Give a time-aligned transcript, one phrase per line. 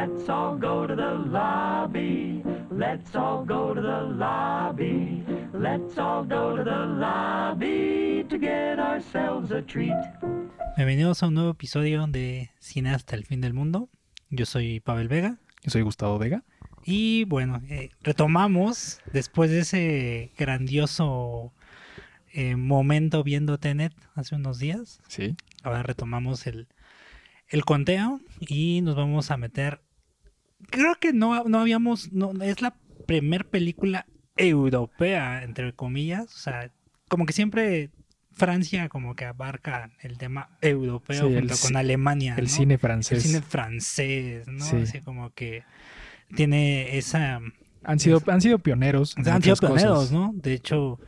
[0.00, 2.40] Let's all go to the lobby.
[2.70, 5.24] Let's all go to the lobby.
[5.52, 9.96] Let's all go to the lobby to get ourselves a treat.
[10.76, 13.88] Bienvenidos a un nuevo episodio de Cine hasta el fin del mundo.
[14.30, 15.40] Yo soy Pavel Vega.
[15.64, 16.44] Yo soy Gustavo Vega.
[16.84, 21.52] Y bueno, eh, retomamos después de ese grandioso
[22.32, 25.00] eh, momento viendo Tenet hace unos días.
[25.08, 25.34] Sí.
[25.64, 26.68] Ahora retomamos el,
[27.48, 29.80] el conteo y nos vamos a meter.
[30.70, 32.12] Creo que no, no habíamos.
[32.12, 32.76] No, es la
[33.06, 36.34] primer película europea, entre comillas.
[36.34, 36.70] O sea,
[37.08, 37.90] como que siempre
[38.32, 42.34] Francia como que abarca el tema europeo Sí, el junto con Alemania.
[42.36, 42.50] El ¿no?
[42.50, 43.22] cine El francés.
[43.22, 44.64] cine francés, ¿no?
[44.64, 44.76] Sí.
[44.76, 45.64] Así como que
[46.34, 47.40] tiene esa...
[47.84, 49.16] Han sido, han sido pioneros.
[49.16, 49.74] Han sido cosas.
[49.76, 50.32] pioneros, ¿no?
[50.34, 50.98] De hecho,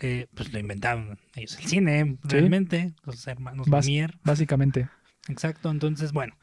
[0.00, 2.28] eh, pues lo inventaron ellos el cine, Sí.
[2.28, 4.12] realmente, los hermanos Bas- Lumière.
[4.24, 4.88] Básicamente.
[5.28, 6.36] Exacto, entonces, bueno,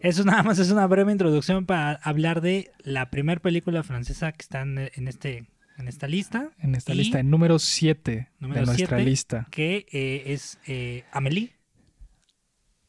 [0.00, 4.42] eso nada más es una breve introducción para hablar de la primera película francesa que
[4.42, 5.46] está en, en este,
[5.78, 9.04] en esta lista, En esta Y- lista, en número 7 Número de nuestra siete.
[9.04, 9.46] lista.
[9.50, 11.52] que eh, es eh, Amélie,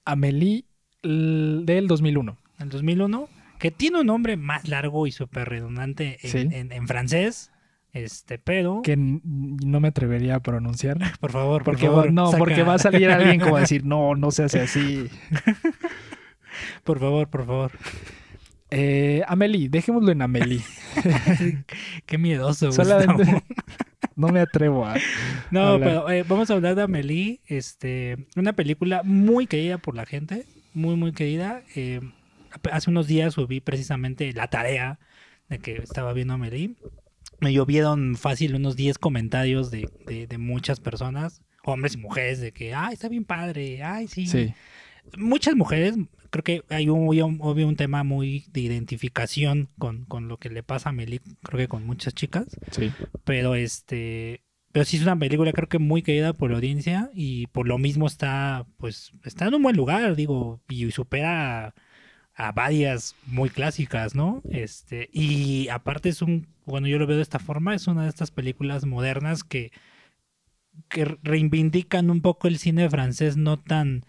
[0.05, 0.65] Amélie
[1.03, 2.37] del 2001.
[2.59, 6.37] en 2001, que tiene un nombre más largo y súper redundante en, Sí.
[6.55, 7.51] en- en francés,
[7.93, 10.97] este, pero, Que no me atrevería a pronunciar.
[11.19, 13.59] por favor, por Porque, favor, va, no, saca- porque va a salir alguien como a
[13.61, 15.07] decir, no, no se hace así.
[16.83, 17.71] Por favor, por favor.
[18.69, 20.61] Eh, Amélie, dejémoslo en Amélie.
[22.05, 23.43] Qué miedoso, Solamente-
[24.15, 24.95] no me atrevo a.
[25.51, 25.89] No, hablar.
[25.89, 30.45] pero eh, vamos a hablar de Amélie, este, una película muy querida por la gente,
[30.73, 31.61] muy, muy querida.
[31.75, 32.01] Eh,
[32.71, 34.99] hace unos días subí precisamente la tarea
[35.49, 36.71] de que estaba viendo Amélie.
[37.39, 42.51] Me llovieron fácil unos 10 comentarios de, de- de muchas personas, hombres y mujeres, de
[42.51, 44.25] que, ay, está bien padre, ay, sí.
[44.25, 44.53] Sí,
[45.17, 45.95] Muchas mujeres,
[46.29, 47.07] creo que hay un,
[47.39, 51.59] obvio un tema muy de identificación con, con lo que le pasa a Amélie, creo
[51.59, 52.47] que con muchas chicas.
[52.71, 52.91] sí.
[53.23, 54.43] Pero este.
[54.71, 57.09] Pero sí es una película, creo que muy querida por la audiencia.
[57.13, 58.65] Y por lo mismo está.
[58.77, 59.11] Pues.
[59.23, 60.61] Está en un buen lugar, digo.
[60.69, 61.73] Y supera a,
[62.35, 64.41] a varias muy clásicas, ¿no?
[64.49, 65.09] Este.
[65.11, 66.47] Y aparte es un.
[66.65, 67.73] Bueno, yo lo veo de esta forma.
[67.75, 69.71] Es una de estas películas modernas que.
[70.89, 74.05] que reivindican un poco el cine francés no tan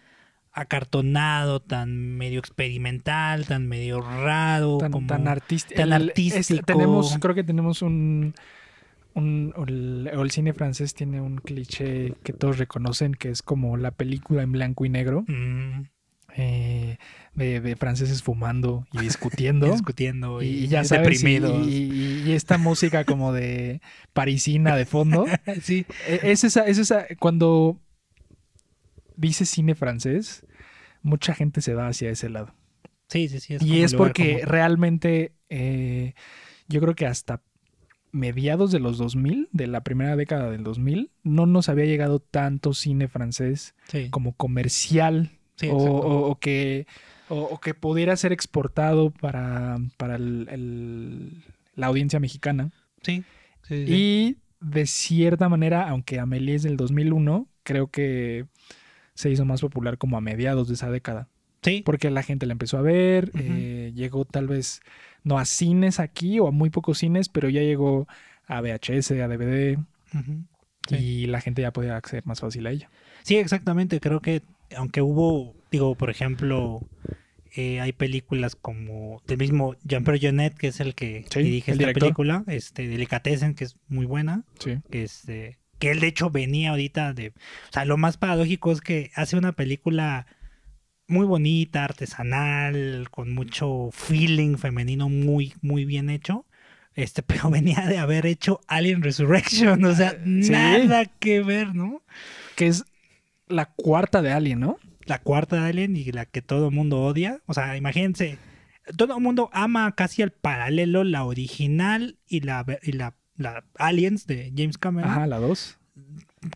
[0.61, 5.81] acartonado, tan medio experimental, tan medio raro, Tan, como tan artístico.
[5.81, 6.65] tan artístico.
[6.65, 8.35] tenemos, creo que tenemos un.
[9.15, 13.91] un el, el cine francés tiene un cliché que todos reconocen, que es como la
[13.91, 15.25] película en blanco y negro.
[15.27, 15.83] Mm,
[16.37, 16.99] eh,
[17.35, 19.67] de, de franceses fumando y discutiendo.
[19.73, 21.67] discutiendo y, y, ya sabes, y, deprimidos.
[21.67, 23.81] y- y esta música como de
[24.13, 25.25] parisina de fondo.
[25.63, 27.81] sí, E- Es esa, es esa, cuando
[29.17, 30.45] dices cine francés,
[31.09, 32.55] mucha gente se va hacia ese lado.
[33.09, 33.55] sí, sí, sí.
[33.55, 36.15] y como es porque realmente eh,
[36.69, 37.43] yo creo que hasta
[38.13, 42.73] mediados de los 2000, de la primera década del 2000, no nos había llegado tanto
[42.75, 45.97] cine francés Sí, como comercial sí, o, exacto.
[45.99, 46.87] o- o que,
[47.29, 51.43] o, o que pudiera ser exportado para, para el- el-
[51.75, 52.71] la audiencia mexicana.
[53.03, 53.23] sí,
[53.63, 53.93] sí, sí.
[53.93, 58.47] Y de cierta manera, aunque Amelie es del 2001, creo que
[59.19, 61.27] se hizo más popular como a mediados de esa década.
[61.61, 64.81] Sí, Porque la gente la empezó a ver, eh, llegó tal vez
[65.25, 68.07] no a cines aquí o a muy pocos cines, pero ya llegó
[68.47, 69.77] a VHS, a DVD
[70.89, 70.95] Sí.
[70.97, 72.89] y la gente ya podía acceder más fácil a ella.
[73.25, 73.99] Sí, exactamente.
[73.99, 74.43] Creo que
[74.77, 76.81] aunque hubo, digo, por ejemplo,
[77.57, 81.78] eh, hay películas como del mismo Jean-Pierre Jeunet, que es el que Sí, dirige esta
[81.83, 82.03] director.
[82.03, 84.45] película, este, Delicatessen, que es muy buena.
[84.61, 84.78] Sí.
[84.93, 89.11] este que él de hecho venía ahorita de o sea lo más paradójico es que
[89.15, 90.27] hace una película
[91.06, 96.47] muy bonita artesanal con mucho feeling femenino muy muy bien hecho
[96.94, 100.50] este pero venía de haber hecho Alien Resurrection o sea Sí.
[100.50, 102.03] nada que ver no
[102.56, 102.84] Que es
[103.47, 104.78] la cuarta de Alien, ¿no?
[105.06, 108.39] la cuarta de Alien y la que todo el mundo odia o sea imagínense
[108.97, 114.27] todo el mundo ama casi al paralelo la original y la y la, la Aliens
[114.27, 115.79] de James Cameron Ajá, la dos.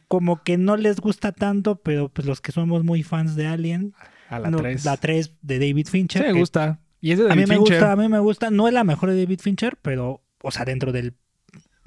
[0.09, 3.95] como que no les gusta tanto, pero pues los que somos muy fans de Alien,
[4.29, 4.85] A la no, tres.
[4.85, 6.27] la 3 de David Sí, Fincher.
[6.27, 6.81] me que gusta.
[7.01, 7.77] Y es de a mí David me Fincher.
[7.79, 10.65] gusta, a mí me gusta, no es la mejor de David Fincher, pero o sea,
[10.65, 11.15] dentro del,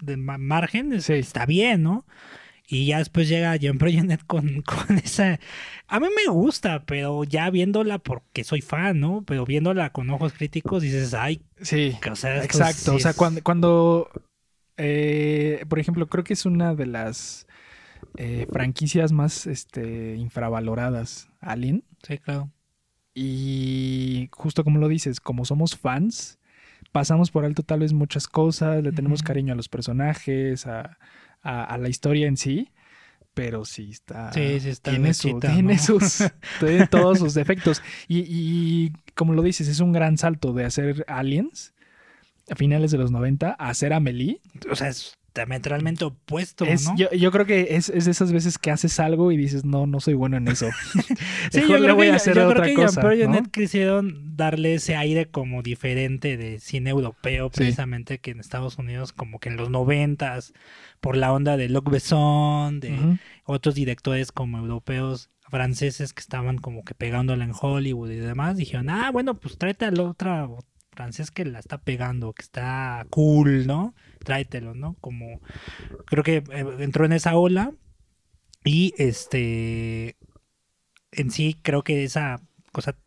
[0.01, 1.13] del ma- margen es- Sí.
[1.13, 2.05] está bien, ¿no?
[2.67, 5.39] Y ya después llega John Projenet con, con esa...
[5.87, 9.23] A mí me gusta, pero ya viéndola porque soy fan, ¿no?
[9.25, 12.91] Pero viéndola con ojos críticos dices, ay, Sí, que, o sea, exacto.
[12.91, 14.09] sí o sea, es- cuando, cuando
[14.77, 17.47] eh, por ejemplo, creo que es una de las
[18.17, 21.83] eh, franquicias más este, infravaloradas, Alien.
[22.03, 22.51] Sí, claro.
[23.13, 26.39] Y justo como lo dices, como somos fans,
[26.91, 30.97] pasamos por alto tal vez muchas cosas, le tenemos cariño a los personajes, a,
[31.41, 32.71] a- a la historia en sí,
[33.33, 34.33] pero sí está...
[34.33, 35.79] Sí, sí está Tiene, su- tiene ¿no?
[35.79, 36.23] sus,
[36.59, 37.83] tiene todos sus defectos.
[38.07, 41.74] Y, y como lo dices, es un gran salto de hacer Aliens
[42.49, 44.41] a finales de los 90 a hacer Amelie.
[44.69, 46.95] O sea, es diametralmente opuesto, Es- ¿no?
[46.95, 49.85] yo, yo creo que es, es de esas veces que haces algo y dices, no,
[49.85, 50.67] no soy bueno en eso.
[51.51, 53.01] Sí, Mejor yo le creo voy que, a hacer yo creo otra que cosa.
[53.01, 53.33] Jean-Pierre ¿no?
[53.33, 57.57] Jeunet quisieron darle ese aire como diferente de cine europeo, Sí.
[57.57, 60.53] precisamente que en Estados Unidos, como que en los noventas,
[61.01, 66.83] por la onda de Luc Besson, de otros directores como europeos, franceses que estaban como
[66.83, 70.59] que pegándola en Hollywood y demás, dijeron, ah, bueno, pues tráete al otro
[70.95, 73.93] francés que la está pegando, que está cool, ¿no?
[74.23, 74.95] Tráetelo, ¿no?
[75.01, 75.41] Como
[76.05, 77.73] creo que eh, entró en esa ola
[78.63, 80.17] y este
[81.11, 82.97] en sí creo que esa cosa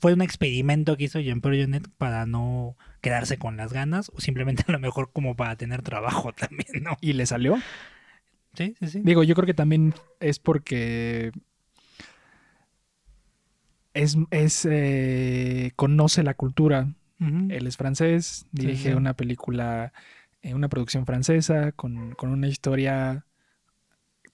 [0.00, 4.64] fue un experimento que hizo Jean-Pierre Jeunet para no quedarse con las ganas o simplemente
[4.68, 6.96] a lo mejor como para tener trabajo también, ¿no?
[7.00, 7.56] Y le salió.
[8.54, 9.00] Sí, sí, sí.
[9.04, 11.32] Digo, yo creo que también es porque
[13.96, 16.92] es, es, eh, conoce la cultura.
[17.18, 18.94] Él es francés, dirige sí.
[18.94, 19.92] una película,
[20.42, 23.24] eh, una producción francesa con, con una historia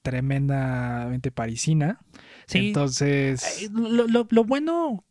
[0.02, 2.00] tremendamente parisina.
[2.46, 2.68] Sí.
[2.68, 5.04] Entonces, Eh, Lo, lo- lo bueno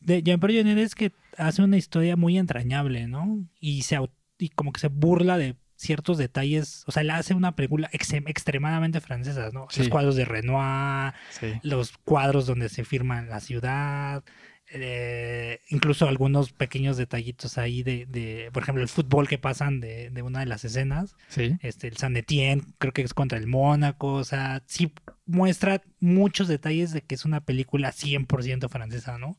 [0.00, 3.44] de Jean-Pierre Jeunet es que hace una historia muy entrañable, ¿no?
[3.60, 3.98] Y se
[4.38, 8.12] y como que se burla de ciertos detalles, o sea, él hace una película ex-
[8.14, 9.68] extremadamente francesa, ¿no?
[9.76, 11.54] Los cuadros de Renoir, sí.
[11.62, 14.24] los cuadros donde se firma la ciudad,
[14.68, 20.10] eh, incluso algunos pequeños detallitos ahí de, de, por ejemplo, el fútbol que pasan de,
[20.10, 21.56] de una de las escenas, Sí.
[21.62, 24.92] este, el San Etienne, creo que es contra el Mónaco, o sea, sí
[25.24, 29.38] muestra muchos detalles de que es una película 100% francesa, ¿no?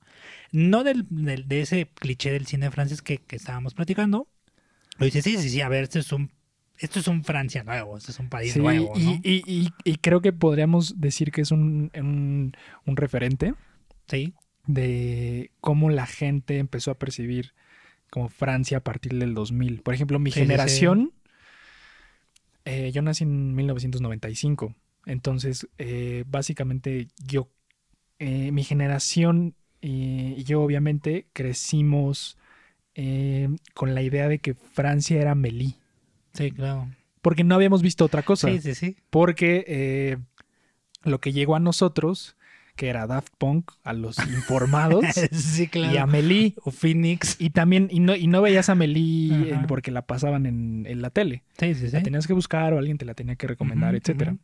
[0.52, 4.28] No del, del- de ese cliché del cine francés que, que estábamos platicando,
[4.98, 6.32] pero dice, sí, sí, sí, a ver, esto es un,
[6.78, 9.22] esto es un Francia nuevo, esto es un país Sí, nuevo, y, ¿no?
[9.24, 12.54] y- y- y creo que podríamos decir que es un, un,
[12.86, 13.54] un referente
[14.08, 14.34] Sí,
[14.66, 17.54] de cómo la gente empezó a percibir
[18.12, 19.82] como Francia a partir del 2000.
[19.84, 20.58] Por ejemplo, mi Sí, sí, sí.
[20.58, 21.14] generación,
[22.66, 27.50] eh, yo nací en 1995, entonces eh, básicamente yo,
[28.20, 32.38] eh, mi generación y yo obviamente crecimos
[32.98, 35.76] eh, con la idea de que Francia era Melí,
[36.34, 36.90] sí, claro.
[37.22, 38.98] porque no habíamos visto otra cosa Sí, sí, sí.
[39.10, 40.18] porque eh,
[41.04, 42.36] lo que llegó a nosotros,
[42.76, 45.94] que era Daft Punk, a los informados, sí, claro.
[45.94, 47.38] y a Amelie, O Phoenix.
[47.40, 48.82] y también, y no, y no veías a Ajá.
[48.82, 51.96] en- porque la pasaban en, en la tele, Sí, sí, sí.
[51.96, 54.32] la tenías que buscar o alguien te la tenía que recomendar, Ujú, etcétera.
[54.34, 54.42] ujú.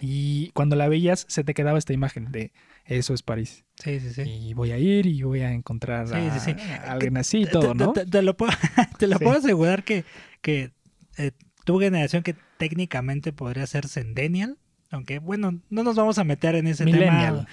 [0.00, 2.52] Y cuando la veías, se te quedaba esta imagen de
[2.84, 3.64] eso es París.
[3.82, 4.22] Sí, sí, sí.
[4.22, 6.60] Y voy a ir y voy a encontrar Sí, a, sí, sí.
[6.60, 7.92] a alguien así y todo, ¿no?
[7.92, 8.52] Te, te lo puedo,
[8.98, 10.04] te lo puedo asegurar que,
[10.42, 10.72] que
[11.16, 11.32] eh,
[11.64, 14.58] tu generación que técnicamente podría ser Centennial,
[14.90, 17.34] aunque bueno, no nos vamos a meter en ese Millennial.
[17.34, 17.48] tema.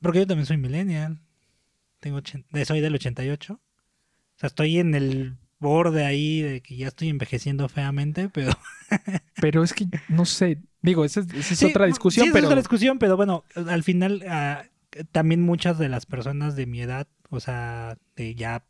[0.00, 1.20] Porque yo también soy millennial.
[2.00, 2.20] Tengo
[2.66, 3.54] soy del 88.
[3.54, 3.60] O
[4.36, 8.52] sea, estoy en el borde ahí de que ya estoy envejeciendo feamente, pero...
[9.38, 12.46] Pero es que, no sé, digo, esa es, esa es Sí, otra discusión, sí, pero...
[12.46, 14.64] es otra discusión, pero bueno, al final ah,
[15.12, 18.64] también muchas de las personas de mi edad, o sea, de ya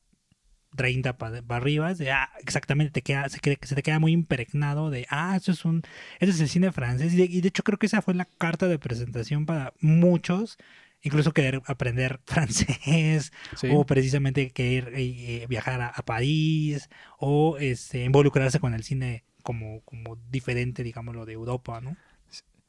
[0.77, 4.13] 30 para arriba, es de, ah, exactamente, te queda, se, cree- se te queda muy
[4.13, 5.83] impregnado de, ah, eso es un,
[6.21, 7.15] ese es el cine francés.
[7.15, 10.59] Y de, y de hecho creo que esa fue la carta de presentación para muchos,
[11.05, 13.69] incluso querer aprender francés, Sí.
[13.73, 19.25] o precisamente querer eh, eh, viajar a, a París, o este, involucrarse con el cine
[19.45, 21.97] como, como diferente, digámoslo, de Europa, ¿no?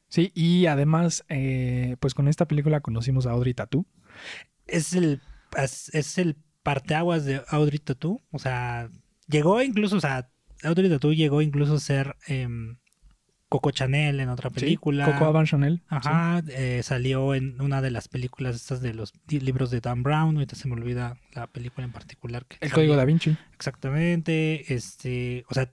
[0.08, 3.86] Sí, y además, eh, pues con esta película conocimos a Audrey Tautou.
[4.68, 5.20] es el
[5.56, 8.88] es, es el parteaguas de Audrey Tautou, o sea,
[9.28, 10.28] llegó incluso, o sea,
[10.62, 12.76] Audrey Tautou llegó incluso a ser em,
[13.48, 15.06] Coco Chanel en otra película.
[15.06, 15.82] Sí, Coco Avant Chanel.
[15.88, 20.34] Ajá, eh, salió en una de las películas estas de los libros de Dan Brown,
[20.34, 22.44] ahorita se me olvida la película en particular.
[22.46, 22.56] Que.
[22.60, 22.74] El salió.
[22.74, 23.36] Código Da Vinci.
[23.54, 25.70] Exactamente, este, o sea,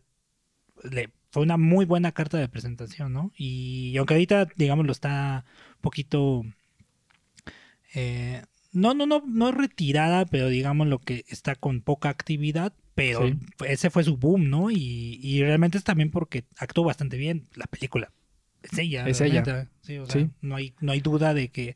[0.84, 3.32] le, fue una muy buena carta de presentación, ¿no?
[3.36, 5.46] Y aunque ahorita, digamos, lo está
[5.78, 6.44] un poquito,
[7.96, 13.28] eh, no, no, no, no retirada, pero digamos lo que está con poca actividad, pero
[13.28, 13.36] Sí.
[13.68, 14.70] ese fue su boom, ¿no?
[14.72, 18.12] Y, y realmente es también porque actuó bastante bien la película.
[18.62, 19.08] Es ella.
[19.08, 19.40] Es la ella.
[19.42, 19.70] neta.
[19.82, 20.30] Sí, o sea, Sí.
[20.42, 21.76] no hay, no hay duda de que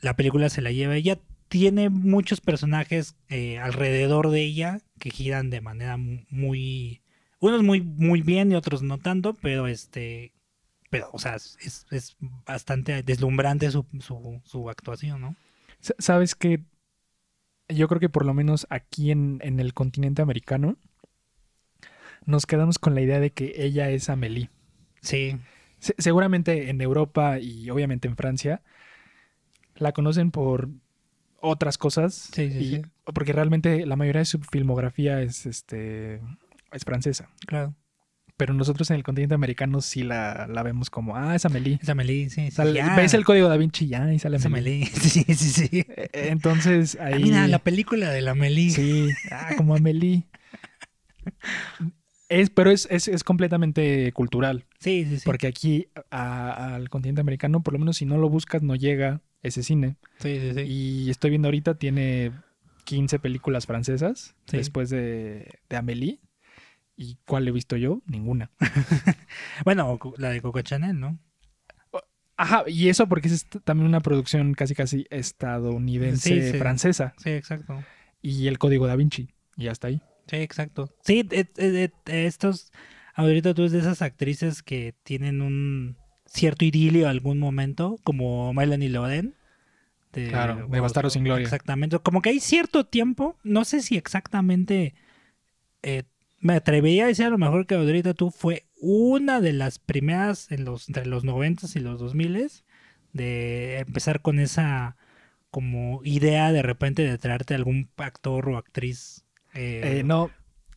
[0.00, 1.18] la película se la lleva ella.
[1.48, 7.00] Tiene muchos personajes eh, alrededor de ella que giran de manera mu- muy.
[7.40, 10.32] Unos muy, muy bien y otros no tanto, pero este.
[10.90, 15.36] Pero, o sea, es, es bastante deslumbrante su, su, su actuación, ¿no?
[15.98, 16.60] Sabes que
[17.74, 20.76] yo creo que por lo menos aquí en, en el continente americano
[22.26, 24.50] nos quedamos con la idea de que ella es Amélie.
[25.00, 25.36] Sí,
[25.78, 28.62] Se- seguramente en Europa y obviamente en Francia
[29.76, 30.68] la conocen por
[31.40, 32.14] otras cosas.
[32.32, 32.82] Sí, sí, y- sí.
[33.12, 36.20] Porque realmente la mayoría de su filmografía es, este,
[36.72, 37.28] es francesa.
[37.46, 37.74] claro.
[38.36, 41.78] Pero nosotros en el continente americano sí la, la vemos como, ah, es Amélie.
[41.80, 42.46] Es Amelie, sí.
[42.46, 44.86] sí, Sale- ves el código da Vinci ya y sale Es Amélie.
[44.86, 44.90] Amelie.
[45.00, 45.84] Sí, sí, sí.
[45.88, 47.22] Eh, Entonces Ah, ahí...
[47.22, 48.70] mira, la película de la Amelie.
[48.70, 50.24] Sí, ah, como Amélie.
[52.28, 54.64] Es, pero es, es, es completamente cultural.
[54.80, 55.18] sí, sí.
[55.18, 55.22] sí.
[55.24, 59.20] Porque aquí a- al continente americano, por lo menos si no lo buscas, no llega
[59.42, 59.96] ese cine.
[60.18, 60.60] Sí, sí, sí.
[60.62, 62.32] Y estoy viendo ahorita, tiene
[62.84, 64.56] 15 películas francesas Sí.
[64.56, 66.18] después de, de Amélie.
[66.96, 68.02] ¿Y cuál he visto yo?
[68.06, 68.50] Ninguna.
[69.64, 71.18] Bueno, la de Coco Chanel, ¿no?
[72.36, 76.58] Ajá, y eso porque es también una producción casi casi estadounidense Sí, sí.
[76.58, 77.14] francesa.
[77.18, 77.84] Sí, exacto.
[78.22, 79.28] Y el código da Vinci.
[79.56, 80.00] Y hasta ahí.
[80.26, 80.92] Sí, exacto.
[81.04, 81.28] Sí,
[82.06, 82.72] estos,
[83.14, 85.96] ahorita tú es de esas actrices que tienen un
[86.26, 89.36] cierto idilio algún momento, como Melanie Loden.
[90.12, 91.44] De, Claro, de Bastardos sin Gloria.
[91.44, 91.98] Exactamente.
[92.00, 94.94] Como que hay cierto tiempo, no sé si exactamente,
[95.82, 96.02] eh,
[96.44, 100.52] me atrevería a decir a lo mejor que ahorita tú fue una de las primeras
[100.52, 102.50] en los, entre los 90 y los 2000
[103.14, 104.98] de empezar con esa
[105.50, 109.24] como idea de repente de traerte algún actor o actriz.
[109.54, 110.30] eh, Eh, no,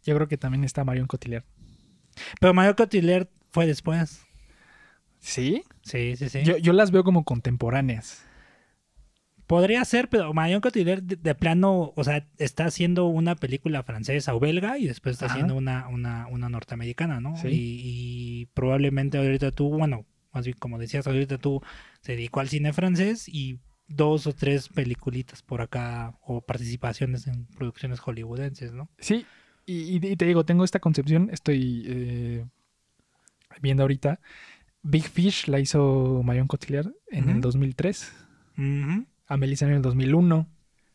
[0.05, 1.43] yo creo que también está Marion Cotillard.
[2.39, 4.21] Pero Mario Cotillard fue después.
[5.19, 5.63] ¿Sí?
[5.81, 6.43] Sí, sí, sí.
[6.43, 8.23] Yo, yo las veo como contemporáneas.
[9.47, 14.35] Podría ser, pero Marion Cotillard de, de plano, o sea, está haciendo una película francesa
[14.35, 15.35] o belga y después está Ajá.
[15.35, 17.37] haciendo una, una, una norteamericana, ¿no?
[17.37, 17.47] Sí.
[17.47, 17.81] Y,
[18.41, 21.61] y probablemente ahorita tú, bueno, más bien como decías, ahorita tú
[22.01, 27.45] se dedicó al cine francés y dos o tres peliculitas por acá o participaciones en
[27.45, 28.89] producciones hollywoodenses, ¿no?
[28.99, 29.25] Sí,
[29.65, 32.45] y, te digo, tengo esta concepción, estoy eh,
[33.61, 34.21] viendo ahorita.
[34.81, 37.41] Big Fish la hizo Marion Cotillard en el Ujú.
[37.41, 38.13] 2003,
[39.27, 39.33] Ujú.
[39.33, 40.47] Amelie en el 2001.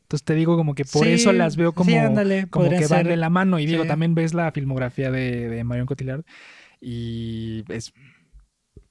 [0.02, 2.80] Entonces te digo como que por Sí, eso las veo como, sí, ándale, como que
[2.80, 3.08] van ser.
[3.08, 3.58] de la mano.
[3.58, 3.88] Y digo, Sí.
[3.88, 6.22] también ves la filmografía de, de Marion Cotillard
[6.80, 7.92] y es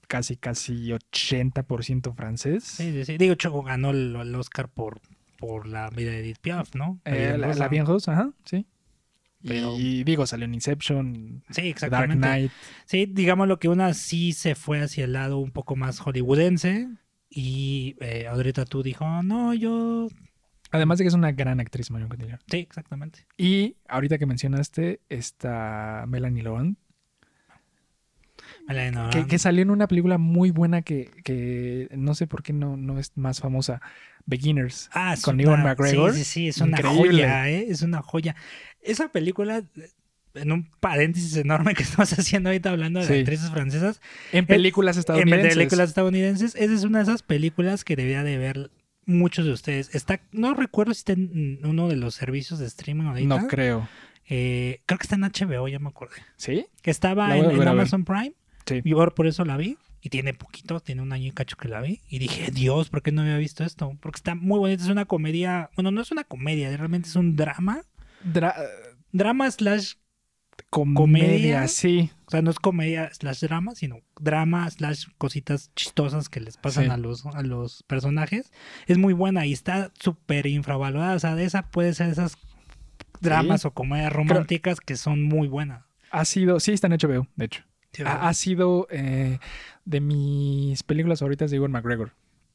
[0.08, 2.64] casi, casi 80% francés.
[2.64, 3.18] Sí, sí, sí.
[3.18, 5.00] Digo, Choco ganó el, el Oscar por,
[5.38, 7.00] por la vida de Edith Piaf, ¿no?
[7.06, 8.66] Eh, la, la Bien Rose, ajá, sí.
[9.44, 12.28] Pero- Y digo, salió en Inception, Sí, Dark exactamente.
[12.28, 12.52] Knight.
[12.86, 16.90] Sí, digamos lo que una sí se fue hacia el lado un poco más hollywoodense
[17.34, 20.10] y eh, ahorita tú dijo, no, yo...
[20.70, 22.42] Además de que es una gran actriz, Marion Cotillard.
[22.50, 23.26] Sí, exactamente.
[23.38, 26.78] Y ahorita que mencionaste, está Melanie Laurent,
[28.68, 29.30] Melanie que, Laurent.
[29.30, 33.00] que salió en una película muy buena que, que no sé por qué no, no
[33.00, 33.82] es más famosa,
[34.26, 34.90] Beginners.
[34.94, 36.14] Ah, con Ewan McGregor.
[36.14, 37.24] Sí, sí, sí, es una Increíble.
[37.24, 37.66] joya, ¿eh?
[37.70, 38.36] Es una joya.
[38.82, 39.64] Esa película,
[40.36, 43.14] en un paréntesis enorme que estamos haciendo ahorita hablando de Sí.
[43.20, 45.56] actrices francesas, En películas en estadounidenses.
[45.56, 48.72] películas estadounidenses, esa es una de esas películas que debía de ver
[49.06, 49.94] muchos de ustedes.
[49.96, 53.28] Está, no recuerdo si está en uno de los servicios de streaming ahorita.
[53.28, 53.88] No creo.
[54.30, 56.16] Eh, creo que está en HBO, ya me acordé.
[56.38, 56.66] ¿Sí?
[56.82, 57.68] Que estaba en, en.
[57.68, 58.34] Amazon Prime.
[58.66, 58.82] Sí.
[58.84, 59.78] Y ahora por eso la vi.
[60.04, 62.00] Y tiene poquito, tiene un año y cacho que la vi.
[62.10, 63.96] Y dije, Dios, ¿por qué no había visto esto?
[64.00, 64.84] Porque está muy bonita.
[64.84, 65.70] Es una comedia.
[65.76, 67.84] Bueno, no es una comedia, realmente es un drama.
[68.24, 68.56] Dra-
[69.12, 69.96] Drama slash.
[70.70, 71.68] Comedia, ¿Comedia?
[71.68, 72.12] sí.
[72.28, 76.86] O sea, no es comedia slash drama, sino drama slash cositas chistosas que les pasan
[76.86, 76.90] Sí.
[76.90, 78.52] a, los, a los personajes.
[78.88, 81.16] Es muy buena y está súper infravalorada.
[81.16, 82.38] O sea, de esa puede ser esas
[83.20, 85.84] dramas o comedias románticas que son muy buenas.
[86.12, 87.64] Ha sido, sí, está en HBO, de hecho.
[87.94, 89.40] Sí, Ha, ha sido eh,
[89.86, 92.14] de mis películas favoritas de Ewan McGregor.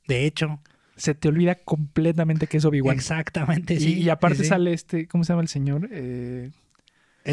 [0.08, 0.60] De hecho,
[0.96, 2.96] Se te olvida completamente que es Obi-Wan.
[2.96, 3.98] exactamente, sí.
[4.00, 5.88] y aparte sí, sale este, ¿cómo se llama el señor?
[5.92, 6.50] Eh,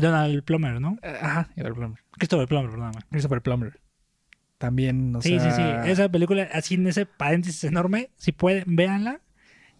[0.02, 0.98] Donald Plummer, ¿no?
[1.04, 2.00] eh, ajá, Edward Plummer.
[2.18, 3.00] Christopher Plummer, perdóname.
[3.10, 3.80] Christopher Plummer.
[4.58, 5.56] También, o Sí, sí, sí.
[5.56, 9.20] sea, Esa película, así en ese paréntesis enorme, si pueden, véanla.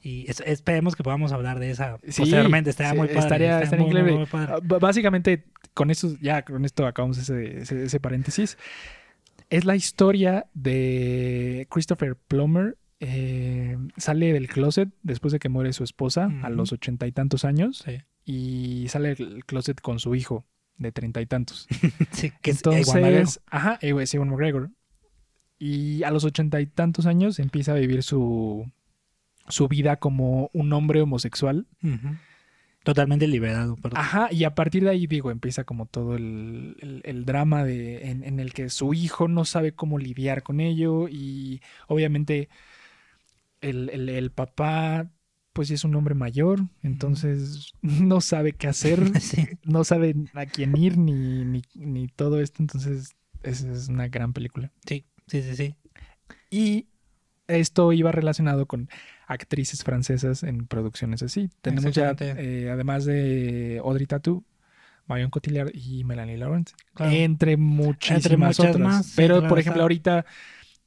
[0.02, 2.70] Y es- esperemos que podamos hablar de esa Sí, posteriormente.
[2.72, 3.20] Estaría sí, muy padre.
[3.20, 4.54] estaría- muy, muy, padre.
[4.56, 8.58] Ah, Básicamente, con eso, ya con esto acabamos ese, ese- ese paréntesis.
[9.50, 12.78] Es la historia de Christopher Plummer.
[13.06, 16.56] eh, sale del closet después de que muere su esposa a Ujú.
[16.56, 17.98] los ochenta y tantos años Sí.
[18.26, 20.46] Y sale del closet con su hijo
[20.78, 21.68] de treinta y tantos.
[22.12, 23.20] Sí, que es Ewan McGregor.
[23.20, 24.70] Entonces, ajá, eh, es Ewan McGregor.
[25.60, 28.70] Y a los ochenta y tantos años empieza a vivir su,
[29.48, 31.68] su vida como un hombre homosexual.
[32.84, 33.98] Totalmente liberado, perdón.
[34.00, 38.10] Ajá, y a partir de ahí, digo, empieza como todo el, el- el drama de,
[38.10, 42.50] en, en el que su hijo no sabe cómo lidiar con ello y obviamente
[43.62, 45.08] el, el- el papá
[45.54, 49.48] pues sí es un hombre mayor, entonces no sabe qué hacer, Sí.
[49.64, 54.34] no sabe a quién ir ni, ni, ni todo esto, entonces esa es una gran
[54.34, 54.72] película.
[54.86, 55.76] Sí, sí, sí, sí.
[56.50, 56.88] Y
[57.48, 58.90] esto iba relacionado con
[59.28, 61.50] actrices francesas en producciones así.
[61.62, 64.44] Tenemos ya, eh, además de Audrey Tautou,
[65.08, 67.12] Marion Cotillard y Melanie Laurent, Claro.
[67.12, 68.80] entre muchísimas Entre muchas otras.
[68.80, 69.84] más, sí, Pero, claro, por ejemplo, está.
[69.84, 70.26] ahorita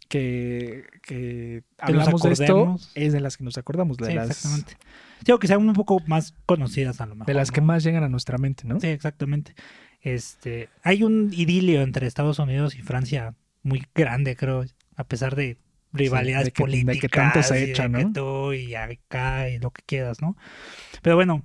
[0.09, 4.77] que, que hablamos de esto, es de las que nos acordamos, de Sí, las, exactamente.
[5.25, 7.27] Digo que sean un poco más conocidas a lo mejor.
[7.27, 8.79] de las que más llegan a nuestra mente, ¿no?
[8.81, 9.55] Sí, exactamente.
[10.01, 14.65] Este, hay un idilio entre Estados Unidos y Francia muy grande, creo,
[14.97, 15.59] a pesar de
[15.93, 17.11] rivalidades de que- de que políticas.
[17.11, 18.13] tanto se y de echa, que ¿no?
[18.13, 20.37] tú y acá y lo que quieras, ¿no?
[21.03, 21.43] Pero bueno,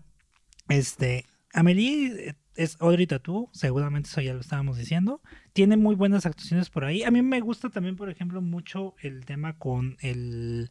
[0.69, 5.21] este, Amélie es Audrey Tautou, seguramente eso ya lo estábamos diciendo.
[5.53, 7.03] Tiene muy buenas actuaciones por ahí.
[7.03, 10.69] A mí me gusta también, por ejemplo, mucho el tema con el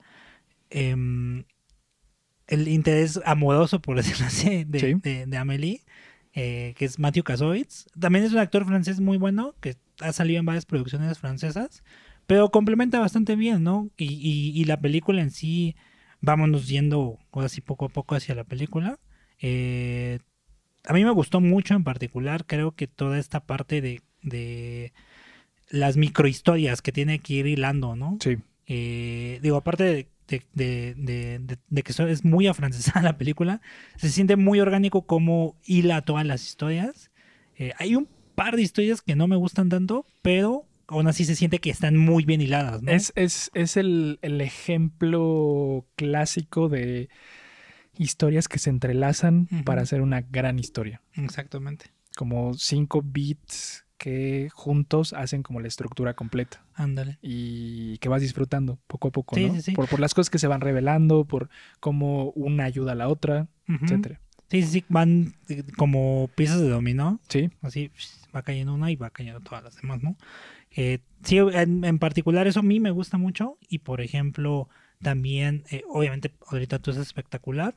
[0.71, 1.45] em,
[2.47, 4.95] el interés amoroso, por decirlo así, de, Sí.
[4.95, 5.83] de, de Amélie,
[6.35, 7.87] eh, que es Matthew Kassovitz.
[7.99, 11.83] También es un actor francés muy bueno, que ha salido en varias producciones francesas,
[12.27, 13.91] pero complementa bastante bien, ¿no?
[13.97, 15.77] Y, y- y la película en sí,
[16.21, 18.99] vámonos yendo ahora sí poco a poco hacia la película.
[19.41, 20.21] Eh,
[20.85, 24.93] a mí me gustó mucho en particular, creo que toda esta parte de, de
[25.71, 28.19] las microhistorias que tiene que ir hilando, ¿no?
[28.21, 28.39] Sí.
[28.67, 30.09] Eh, digo, aparte de,
[30.55, 33.61] de- de- de- que es muy afrancesada la película,
[33.97, 37.11] se siente muy orgánico como hila todas las historias.
[37.57, 41.37] Eh, hay un par de historias que no me gustan tanto, pero aún así se
[41.37, 42.91] siente que están muy bien hiladas, ¿no?
[42.91, 47.09] Es, es, es el, el ejemplo clásico de
[48.01, 51.03] historias que se entrelazan para hacer una gran historia.
[51.15, 51.87] Exactamente.
[52.17, 57.19] Como cinco beats que juntos hacen como la estructura completa Ándale.
[57.21, 59.55] y que vas disfrutando poco a poco, Sí, ¿no?
[59.55, 59.73] sí, sí.
[59.73, 63.47] Por, por las cosas que se van revelando, por cómo una ayuda a la otra,
[63.69, 63.85] Ujú.
[63.85, 64.21] etcétera.
[64.51, 67.91] Sí, sí, sí, van eh, como piezas de dominó, Sí, así
[68.35, 70.17] va cayendo una y va cayendo todas las demás, ¿no?
[70.71, 74.69] Eh, sí, en, en particular eso a mí me gusta mucho y por ejemplo
[75.03, 77.77] también, eh, obviamente ahorita tú es espectacular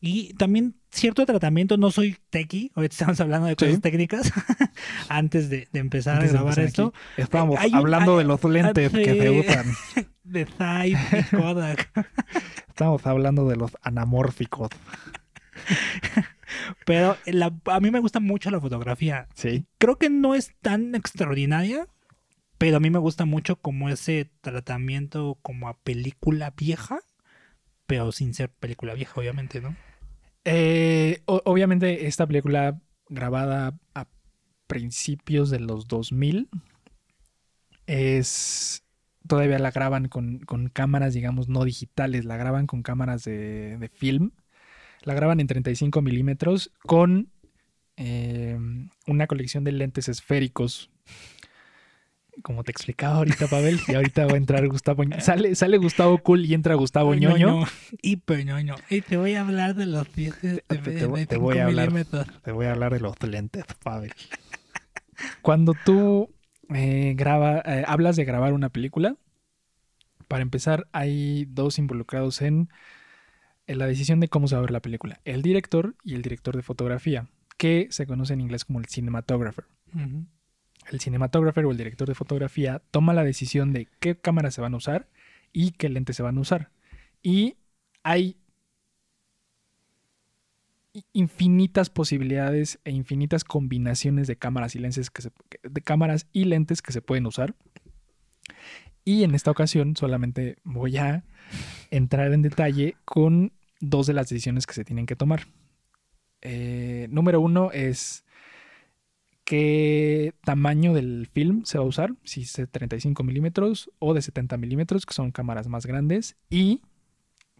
[0.00, 3.80] y también cierto tratamiento, no soy techie, ahorita estamos hablando de cosas Sí.
[3.80, 4.32] técnicas
[5.08, 8.24] antes de, de empezar Antes a grabar empezar esto, aquí, hay un- hablando hay- de
[8.28, 9.38] los lentes que se sí.
[9.40, 9.66] usan.
[10.24, 10.98] de Type
[11.32, 11.90] y Kodak,
[12.68, 14.70] Estamos hablando de los anamórficos.
[16.86, 19.66] pero la- a mí me gusta mucho la fotografía Sí.
[19.78, 21.86] creo que no es tan extraordinaria,
[22.58, 26.98] pero a mí me gusta mucho como ese tratamiento como a película vieja,
[27.86, 29.76] pero sin ser película vieja, obviamente, ¿no?
[30.44, 34.08] Eh, obviamente esta película grabada a
[34.66, 36.48] principios de los 2000
[37.86, 38.84] es
[39.26, 43.88] todavía la graban con, con cámaras digamos no digitales la graban con cámaras de, de
[43.88, 44.32] film.
[45.02, 47.30] La graban en 35 milímetros con
[47.96, 48.58] eh,
[49.06, 50.90] una colección de lentes esféricos
[52.42, 56.44] como te explicaba ahorita Pavel y ahorita va a entrar Gustavo sale, sale Gustavo Cool
[56.46, 57.64] y entra Gustavo ñoño
[58.02, 58.74] Hiper ñoño.
[58.88, 61.58] Y te voy a hablar de los 10 de, Te- te voy- te 25 voy
[61.58, 61.86] a hablar.
[61.88, 62.26] milímetros.
[62.42, 64.12] Te voy a hablar de los lentes, Pavel.
[65.42, 66.30] Cuando tú
[66.74, 69.16] eh, graba, eh, hablas de grabar una película,
[70.28, 72.68] para empezar, hay dos involucrados en,
[73.66, 76.22] en la decisión de cómo se va a ver la película: el director y el
[76.22, 77.26] director de fotografía,
[77.58, 79.64] que se conoce en inglés como el cinematographer.
[79.94, 80.26] Ujú.
[80.90, 84.74] El cinematographer o el director de fotografía toma la decisión de qué cámaras se van
[84.74, 85.08] a usar
[85.52, 86.70] y qué lentes se van a usar.
[87.22, 87.56] Y
[88.02, 88.36] hay
[91.12, 95.30] infinitas posibilidades e infinitas combinaciones de cámaras y lentes que se,
[95.62, 97.54] de cámaras y lentes que se pueden usar.
[99.04, 101.24] Y en esta ocasión solamente voy a
[101.90, 105.46] entrar en detalle con dos de las decisiones que se tienen que tomar.
[106.42, 108.24] Eh, número uno es
[109.50, 114.22] qué tamaño del film se va a usar, si es de 35 milímetros o de
[114.22, 116.82] 70 milímetros, que son cámaras más grandes, y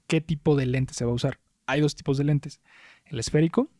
[0.07, 1.40] qué tipo de lente se va a usar.
[1.66, 2.61] Hay dos tipos de lentes,
[3.07, 3.70] el esférico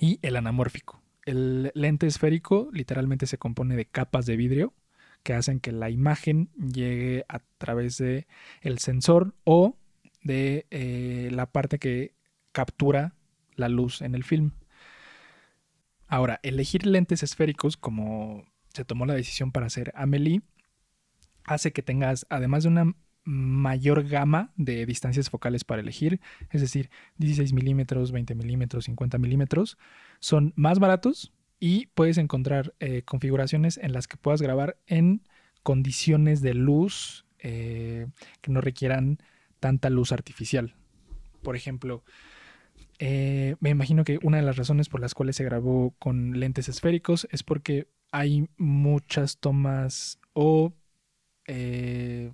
[0.00, 1.00] y el anamórfico.
[1.24, 4.74] El lente esférico literalmente se compone de capas de vidrio
[5.22, 8.26] que hacen que la imagen llegue a través de
[8.62, 9.76] el sensor o
[10.24, 12.16] de eh, la parte que
[12.50, 13.14] captura
[13.54, 14.50] la luz en el film.
[16.12, 18.44] Ahora, elegir lentes esféricos, como
[18.74, 20.42] se tomó la decisión para hacer Amelie,
[21.44, 22.94] hace que tengas, además de una
[23.24, 26.20] mayor gama de distancias focales para elegir,
[26.50, 29.78] es decir, 16 milímetros, 20 milímetros, 50 milímetros,
[30.20, 35.22] son más baratos y puedes encontrar eh, configuraciones en las que puedas grabar en
[35.62, 38.06] condiciones de luz eh,
[38.42, 39.16] que no requieran
[39.60, 40.74] tanta luz artificial.
[41.40, 42.04] por ejemplo,
[43.04, 46.68] eh, me imagino que una de las razones por las cuales se grabó con lentes
[46.68, 50.72] esféricos es porque hay muchas tomas o
[51.48, 52.30] eh,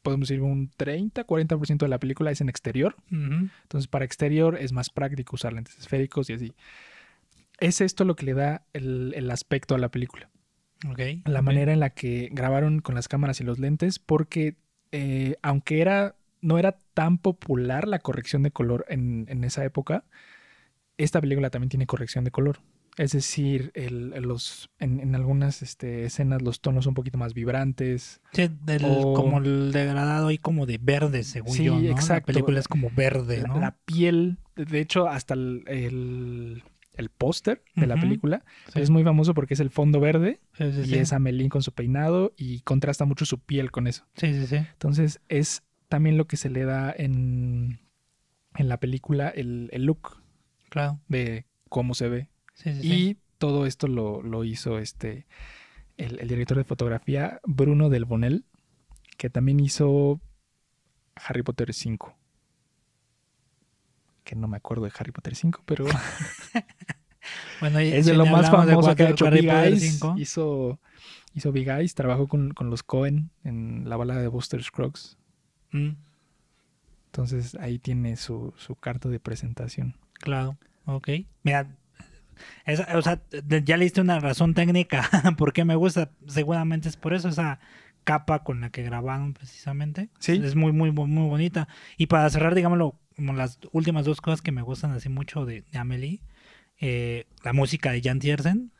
[0.00, 2.96] podemos decir un 30, 40% de la película es en exterior.
[3.10, 6.54] Entonces, para exterior es más práctico usar lentes esféricos y así.
[7.60, 10.30] Es esto lo que le da el, el aspecto a la película.
[11.26, 14.56] La manera en la que grabaron con las cámaras y los lentes, porque
[14.92, 20.04] eh, aunque era, no era tan popular la corrección de color en, en esa época,
[20.96, 22.60] esta película también tiene corrección de color.
[22.96, 27.34] Es decir, el- los, en, en algunas este, escenas los tonos son un poquito más
[27.34, 28.22] vibrantes.
[28.32, 31.90] Sí, del- O- como el degradado ahí como de verde, según Sí, yo, ¿no?
[31.90, 32.32] exacto.
[32.32, 33.60] La película es como verde, la, ¿no?
[33.60, 36.62] la piel, de- hecho, hasta el, el,
[36.94, 38.80] el póster de la película Sí.
[38.80, 42.60] es muy famoso porque es el fondo verde y es Amelie con su peinado y
[42.60, 44.06] contrasta mucho su piel con eso.
[44.16, 44.56] Sí, sí, sí.
[44.56, 47.80] Entonces es también lo que se le da en,
[48.54, 50.22] en la película el, el look
[50.68, 51.00] Claro.
[51.08, 52.28] de cómo se ve.
[52.54, 53.18] Sí, sí, Y sí.
[53.38, 55.26] todo esto lo, lo hizo este
[55.96, 58.44] el, el director de fotografía Bruno Del Bonel,
[59.16, 60.20] que también hizo
[61.14, 62.14] Harry Potter 5.
[64.24, 65.86] Que no me acuerdo de Harry Potter 5, pero
[67.60, 69.92] Bueno, y es de si lo más famoso que ha Harry hecho Potter Big Eyes.
[69.98, 70.80] 5, Hizo,
[71.34, 75.16] hizo Big Eyes, trabajó con, con los Cohen en la balada de Buster Scruggs.
[75.72, 75.96] Mm,
[77.06, 79.96] Entonces ahí tiene su, su carta de presentación.
[80.20, 81.08] claro, ok.
[81.42, 81.76] Mira,
[82.94, 83.20] o sea,
[83.64, 86.10] ya leíste una razón técnica por qué me gusta.
[86.26, 87.60] Seguramente es por eso, esa
[88.04, 90.10] capa con la que grabaron precisamente.
[90.18, 90.42] Sí.
[90.42, 91.68] Es muy, muy, muy, muy bonita.
[91.96, 95.62] Y para cerrar, digámoslo, como las últimas dos cosas que me gustan así mucho de,
[95.72, 96.20] de Amelie,
[96.80, 98.72] eh, la música de Jan Tiersen.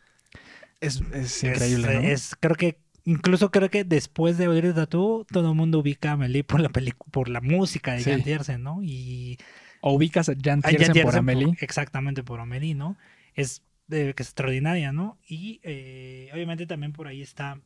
[0.80, 2.00] Es, es Es- increíble, ¿no?
[2.02, 6.12] es- creo que incluso creo que después de oír Tattoo, todo el mundo ubica a
[6.12, 8.10] Amelie por la película, por la música de Sí.
[8.10, 8.82] Jan Tiersen, ¿no?
[8.82, 9.38] Y
[9.80, 11.46] O ubicas a Jan a Jan Tiersen por Amelie.
[11.46, 12.98] por- exactamente por Amelie, ¿no?
[13.34, 15.16] Es eh, que es extraordinaria, ¿no?
[15.28, 17.60] Y eh, obviamente también por ahí está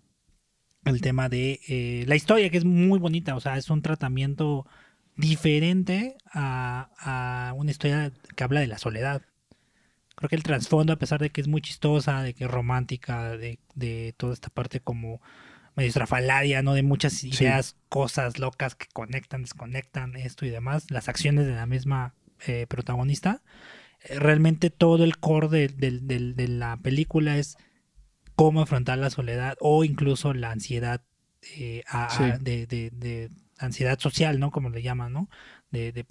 [0.85, 4.67] el tema de eh, la historia, que es muy bonita, o sea, es un tratamiento
[5.17, 6.91] diferente a,
[7.49, 9.23] a una historia que habla de la soledad.
[10.21, 13.37] Creo que el trasfondo, a pesar de que es muy chistosa, de que es romántica,
[13.39, 15.21] de, de toda esta parte como
[15.77, 16.75] medio estrafalaria, ¿no?
[16.75, 21.65] De muchas ideas, cosas locas que conectan, desconectan, esto y demás, las acciones de la
[21.65, 22.13] misma
[22.47, 23.41] eh, protagonista.
[24.05, 27.57] Eh, Realmente todo el core de, del- de la película es
[28.37, 31.03] cómo afrontar la soledad o incluso la ansiedad
[31.57, 32.25] eh, a- a- Sí.
[32.45, 34.51] de, de- de ansiedad social, ¿no?
[34.51, 35.31] Como le llaman, ¿no?
[35.71, 36.05] De, de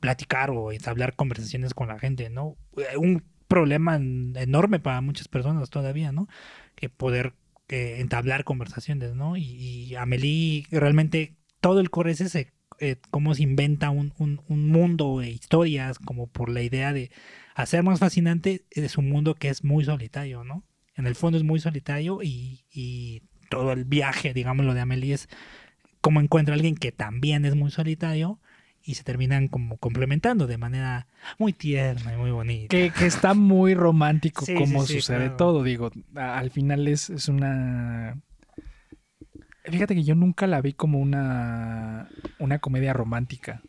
[0.00, 2.56] platicar o entablar conversaciones con la gente, ¿no?
[2.76, 6.28] Eh, Un problema en- enorme para muchas personas todavía, ¿no?
[6.74, 7.34] Que poder
[7.68, 9.36] eh, entablar conversaciones, ¿no?
[9.36, 12.34] Y, y Amelie realmente todo el core es
[12.80, 17.10] eh, cómo se inventa un, un, un mundo de historias, como por la idea de
[17.54, 20.64] hacer más fascinante es un mundo que es muy solitario, ¿no?
[20.96, 25.28] En el fondo es muy solitario y, y todo el viaje, digámoslo, de Amelie es
[26.00, 28.40] cómo encuentra a alguien que también es muy solitario
[28.84, 31.06] y se terminan como complementando de manera
[31.38, 32.68] muy tierna y muy bonita.
[32.68, 35.36] Que, que está muy romántico Sí, como sí, sucede claro.
[35.36, 35.62] todo.
[35.62, 38.20] Digo, al final es, es una...
[39.64, 43.62] Fíjate que yo nunca la vi como una, una comedia romántica.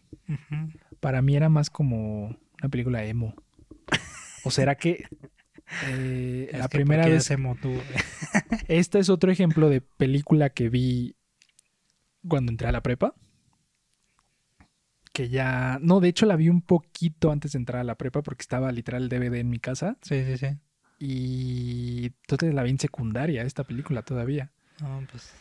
[1.00, 2.26] Para mí era más como
[2.62, 3.34] una película emo.
[4.44, 5.06] ¿O será que
[5.88, 7.20] eh, la que primera vez...
[7.20, 7.80] hacemos tú-
[8.68, 11.16] Este es otro ejemplo de película que vi
[12.28, 13.14] cuando entré a la prepa.
[15.16, 15.80] Que ya...
[15.82, 18.70] No, de hecho la vi un poquito antes de entrar a la prepa porque estaba
[18.74, 19.98] literal el DVD en mi casa.
[20.02, 20.48] Sí, sí, sí.
[21.00, 24.52] Y entonces la vi en secundaria, esta película todavía.
[24.82, 25.32] No, pues,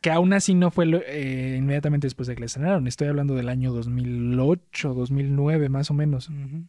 [0.00, 2.86] Que aún así no fue eh, inmediatamente después de que la estrenaron.
[2.86, 6.28] Estoy hablando del año 2008, 2009 más o menos.
[6.28, 6.64] ujú.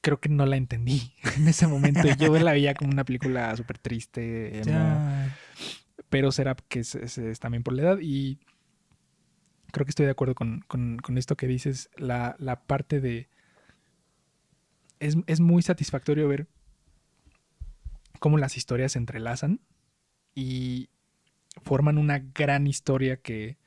[0.00, 2.00] Creo que no la entendí en ese momento.
[2.18, 5.28] Yo la veía como una película súper triste, emo,
[6.08, 7.98] pero será que es, es- es también por la edad.
[8.00, 8.38] Y
[9.72, 11.90] creo que estoy de acuerdo con, con- esto que dices.
[11.96, 13.28] La, la parte de...
[15.00, 16.46] Es, es muy satisfactorio ver
[18.20, 19.60] cómo las historias se entrelazan
[20.34, 20.90] y
[21.64, 23.58] forman una gran historia que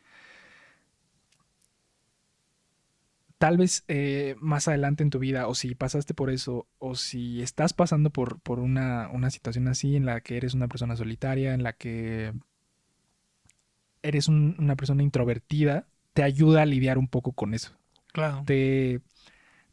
[3.37, 7.41] tal vez eh, más adelante en tu vida, o si pasaste por eso, o si
[7.41, 11.53] estás pasando por, por una, una situación así en la que eres una persona solitaria,
[11.53, 12.33] en la que
[14.03, 17.71] eres un- una persona introvertida, te ayuda a lidiar un poco con eso.
[18.13, 18.43] Claro.
[18.45, 19.01] Te,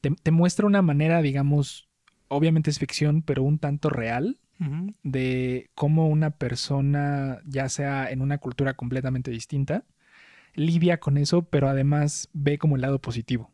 [0.01, 1.89] te, te muestra una manera, digamos,
[2.29, 4.39] obviamente es ficción, pero un tanto real
[5.05, 9.85] de cómo una persona, ya sea en una cultura completamente distinta,
[10.55, 13.53] lidia con eso, pero además ve como el lado positivo.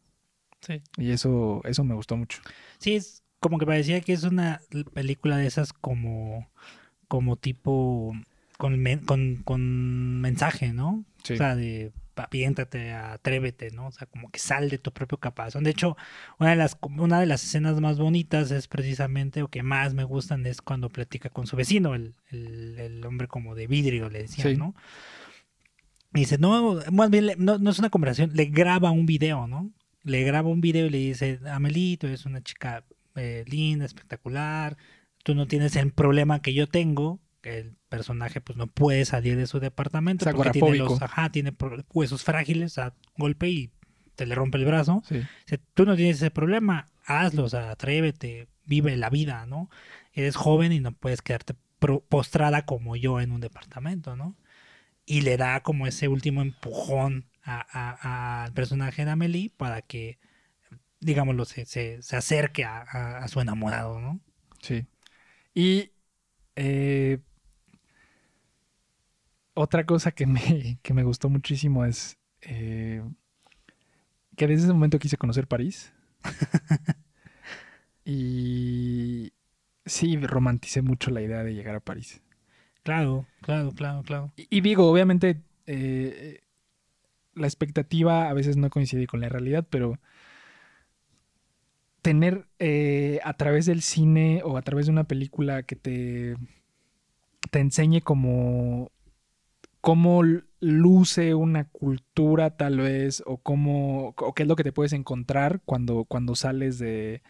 [0.63, 0.81] Sí.
[0.97, 2.41] Y eso, eso me gustó mucho.
[2.79, 4.63] Sí, es como que parecía que es una
[4.95, 6.49] película de esas como,
[7.07, 8.15] como tipo
[8.57, 11.05] con, men- con, con mensaje, ¿no?
[11.23, 11.35] Sí.
[11.35, 13.89] O sea, de aviéntate, atrévete, ¿no?
[13.89, 15.65] O sea, como que sal de tu propio caparazón.
[15.65, 15.97] De hecho,
[16.39, 20.05] una de las, una de las escenas más bonitas es precisamente, o que más me
[20.05, 24.23] gustan, es cuando platica con su vecino, el, el, el hombre como de vidrio, le
[24.23, 24.57] decían, Sí.
[24.57, 24.75] ¿no?
[26.15, 29.73] Y dice, no, más bien, no, no es una conversación, le graba un video, ¿no?
[30.05, 32.85] Le graba un video y le dice, Amelie, tú eres una chica
[33.17, 34.77] eh, linda, espectacular,
[35.25, 39.37] tú no tienes el problema que yo tengo, que el personaje pues no puede salir
[39.37, 41.53] de su departamento porque tiene los, ajá, tiene
[41.93, 43.71] huesos frágiles a golpe y
[44.17, 45.03] te le rompe el brazo.
[45.07, 45.23] Sí.
[45.75, 49.69] Tú no tienes ese problema, hazlo, o sea, atrévete, vive la vida, ¿no?
[50.15, 51.55] Eres joven y no puedes quedarte
[52.09, 54.37] postrada como yo en un departamento, ¿no?
[55.05, 60.19] Y le da como ese último empujón a- a- al personaje de Amelie para que,
[61.01, 64.21] digámoslo, se, se, se acerque a, a- a su enamorado, ¿no?
[64.63, 64.87] Sí.
[65.55, 65.91] Y
[66.57, 67.19] eh,
[69.55, 73.03] otra cosa que me, que me gustó muchísimo es eh,
[74.37, 75.93] que desde ese momento quise conocer París.
[78.05, 79.33] y
[79.87, 82.21] sí, romanticé mucho la idea de llegar a París.
[82.83, 84.33] Claro, claro, claro, claro.
[84.37, 86.41] Y, y digo, obviamente, eh,
[87.35, 89.99] la expectativa a veces no coincide con la realidad, pero
[92.03, 96.37] tener eh, a través del cine o a través de una película que te,
[97.51, 98.93] te enseñe como
[99.85, 100.23] cómo
[100.61, 105.61] luce una cultura tal vez o cómo o qué es lo que te puedes encontrar
[105.67, 107.21] cuando, cuando sales de,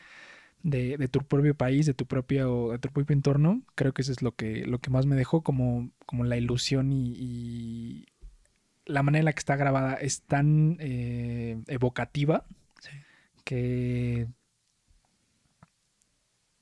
[0.62, 4.12] de, de tu propio país, de tu propio, de tu propio entorno, creo que eso
[4.12, 8.06] es lo que, lo que más me dejó como, como la ilusión y, y
[8.86, 12.44] la manera en la que está grabada es tan eh, evocativa
[12.80, 12.90] Sí.
[13.44, 14.28] que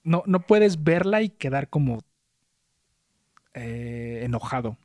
[0.05, 1.98] no, no puedes verla y quedar como
[3.55, 4.76] eh, enojado.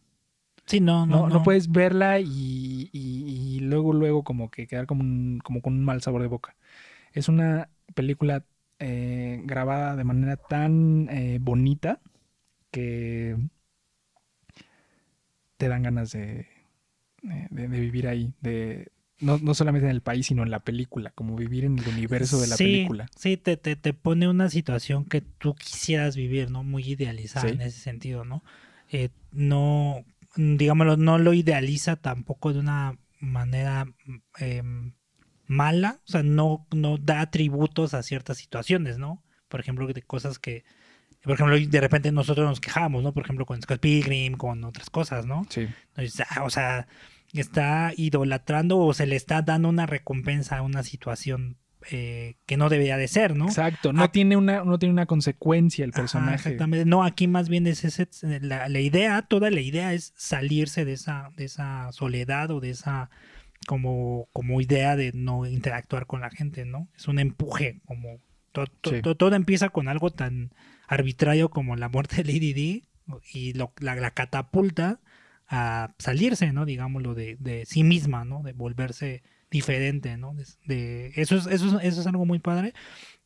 [0.67, 4.87] Sí, no, No, no, no, puedes verla y, y- y luego, luego como que quedar
[4.87, 6.55] como, un- como con un mal sabor de boca.
[7.13, 8.45] Es una película
[8.79, 12.01] eh, grabada de manera tan eh, bonita
[12.71, 13.37] que
[15.57, 16.47] te dan ganas de,
[17.21, 21.35] de- vivir ahí, de no, no solamente en el país, sino en la película, como
[21.35, 23.11] vivir en el universo de la sí, película.
[23.15, 26.63] Sí, te, te, te pone una situación que tú quisieras vivir, ¿no?
[26.63, 27.51] Muy idealizada Sí.
[27.51, 28.43] en ese sentido, ¿no?
[28.91, 30.05] Eh, no,
[30.37, 34.93] digámoslo, no lo idealiza tampoco de una manera mm, em,
[35.47, 39.23] mala, o sea, no, no da atributos a ciertas situaciones, ¿no?
[39.47, 40.63] Por ejemplo, de cosas que,
[41.23, 43.13] por ejemplo, de repente nosotros nos quejamos, ¿no?
[43.13, 45.45] Por ejemplo, con Scott Pilgrim, con otras cosas, ¿no?
[45.49, 46.87] Sí, Entonces, ah, o sea,
[47.33, 51.57] está idolatrando o se le está dando una recompensa a una situación
[51.91, 53.45] eh, que no debería de ser, ¿no?
[53.45, 53.93] exacto.
[53.93, 54.11] No, Ah.
[54.11, 56.35] tiene una, no tiene una consecuencia el Ajá, personaje.
[56.35, 56.85] exactamente.
[56.85, 58.07] No, aquí más bien es ese,
[58.41, 62.69] la, la idea, toda la idea es salirse de esa, de esa soledad o de
[62.71, 63.09] esa
[63.67, 66.87] como, como idea de no interactuar con la gente, ¿no?
[66.95, 68.19] Es un empuje, como
[68.51, 69.01] to- to- Sí.
[69.01, 70.51] to- todo empieza con algo tan
[70.87, 72.83] arbitrario como la muerte de Lady Di
[73.33, 74.99] y lo- la, la catapulta
[75.49, 76.65] a salirse, ¿no?
[76.65, 78.43] Digámoslo, de, de sí misma, ¿no?
[78.43, 80.33] De volverse diferente, ¿no?
[80.33, 82.73] De, de- eso, es, eso, es, eso es algo muy padre.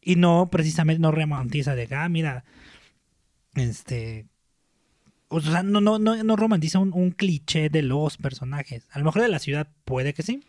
[0.01, 2.43] Y no, precisamente, no romantiza de ah, mira,
[3.55, 4.27] este...
[5.33, 8.85] O sea, no, no, no, no romantiza un, un cliché de los personajes.
[8.91, 10.43] A lo mejor de la ciudad puede que sí,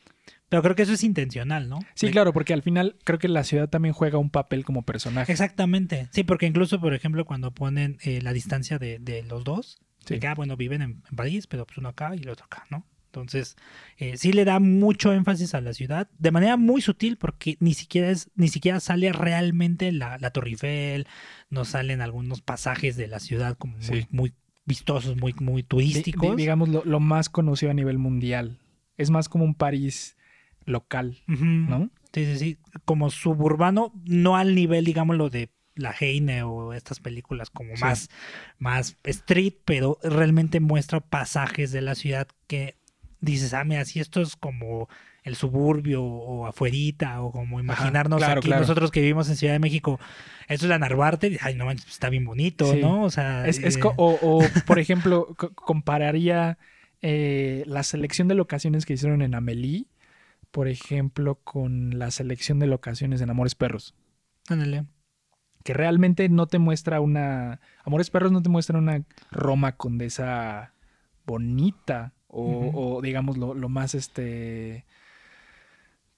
[0.48, 1.78] pero creo que eso es intencional, ¿no?
[1.94, 4.82] Sí, De- claro, porque al final creo que la ciudad también juega un papel como
[4.82, 5.30] personaje.
[5.30, 6.08] Exactamente.
[6.10, 10.18] Sí, porque incluso, por ejemplo, cuando ponen eh, la distancia de, de los dos, Sí.
[10.18, 12.66] que, ah, bueno, viven en, en París, pero pues uno acá y el otro acá,
[12.70, 12.84] ¿no?
[13.14, 13.56] Entonces,
[13.98, 17.74] eh, sí le da mucho énfasis a la ciudad, de manera muy sutil, porque ni
[17.74, 21.06] siquiera es, ni siquiera sale realmente la, la Torre Eiffel,
[21.50, 24.06] no salen algunos pasajes de la ciudad como muy, Sí.
[24.10, 24.32] muy
[24.64, 26.30] vistosos, muy, muy turísticos.
[26.36, 28.58] di- digamos, lo, lo más conocido a nivel mundial.
[28.96, 30.16] Es más como un París
[30.64, 31.18] local.
[31.26, 31.90] ¿no?
[32.14, 32.58] Sí, sí, sí.
[32.86, 37.82] Como suburbano, no al nivel, digámoslo, de La Heine o estas películas como Sí.
[37.82, 38.08] más,
[38.58, 42.76] más street, pero realmente muestra pasajes de la ciudad que
[43.22, 44.88] dices, ah, mira, si esto es como
[45.22, 48.60] el suburbio o afuerita o como imaginarnos claro, aquí claro.
[48.62, 49.98] nosotros que vivimos en Ciudad de México,
[50.48, 52.80] esto es la Narvarte, ay, no manches, está bien bonito, Sí.
[52.80, 53.02] ¿no?
[53.04, 56.58] O sea, Es, eh, o, o, por ejemplo, co- compararía
[57.00, 59.86] eh, la selección de locaciones que hicieron en Amelie,
[60.50, 63.94] por ejemplo, con la selección de locaciones en Amores Perros.
[64.48, 64.84] ándale.
[65.64, 67.60] Que realmente no te muestra una.
[67.84, 70.74] Amores Perros no te muestra una Roma condesa
[71.24, 72.12] bonita.
[72.34, 74.84] O, o, digamos lo, lo más este.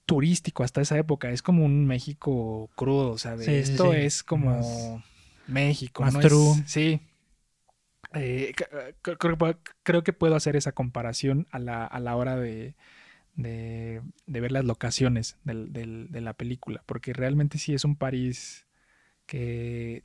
[0.06, 1.30] turístico hasta esa época.
[1.30, 3.10] Es como un México crudo.
[3.12, 3.98] O sea, de Sí, esto sí.
[3.98, 5.02] es como Más-
[5.46, 6.02] México.
[6.02, 6.20] más ¿no?
[6.20, 6.62] Es- true.
[6.66, 7.00] sí.
[8.12, 8.52] Eh,
[9.02, 12.74] creo, que puedo- creo que puedo hacer esa comparación a la, a la hora de,
[13.34, 16.82] de, de ver las locaciones del- del- de la película.
[16.86, 18.66] Porque realmente sí es un París
[19.26, 20.04] que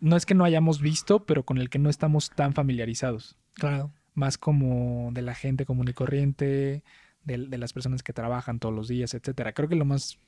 [0.00, 3.92] no es que no hayamos visto, pero con el que no estamos tan familiarizados Claro.
[4.14, 6.82] Más como de la gente común y corriente,
[7.24, 9.52] de, de las personas que trabajan todos los días, etcétera.
[9.52, 10.18] Creo que lo más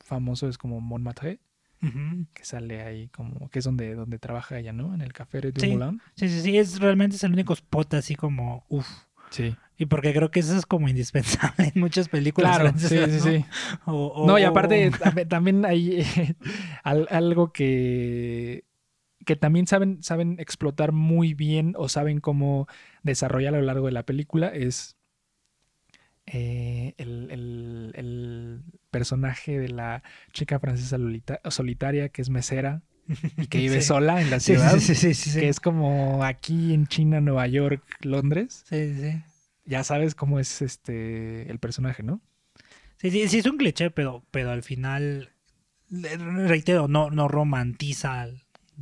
[0.00, 1.38] famoso es como Montmartre,
[1.82, 2.26] Ujú.
[2.34, 4.94] que sale ahí como que es donde donde trabaja ella, ¿no?
[4.94, 5.76] En el Café de Sí.
[5.76, 6.00] Moulin.
[6.14, 8.88] Sí, sí, sí, es realmente es el único spot así como, uff.
[9.30, 9.54] Sí.
[9.76, 13.38] Y porque creo que eso es como indispensable en muchas películas Claro, sí, francesas, sí,
[13.38, 13.44] ¿no?
[13.44, 13.44] sí.
[13.84, 16.02] O- o- No, y aparte tam- también hay
[16.82, 18.64] al- algo que
[19.28, 22.66] que también saben saben explotar muy bien o saben cómo
[23.02, 24.96] desarrollar a lo largo de la película es
[26.26, 32.80] eh, el, el- el personaje de la chica francesa lolita- solitaria que es mesera
[33.36, 33.86] y que vive Sí.
[33.88, 38.64] sola en la ciudad, sí, sí, que es como aquí en China, Nueva York, Londres.
[38.66, 39.22] Sí, sí.
[39.66, 42.22] Ya sabes cómo es este el personaje, ¿no?
[42.96, 45.30] Sí, sí, sí, es un cliché, pero, pero al final,
[45.90, 48.26] reitero, no, no romantiza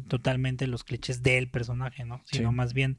[0.08, 2.22] totalmente los clichés del personaje, ¿no?
[2.24, 2.54] Sino Sí.
[2.56, 2.98] más bien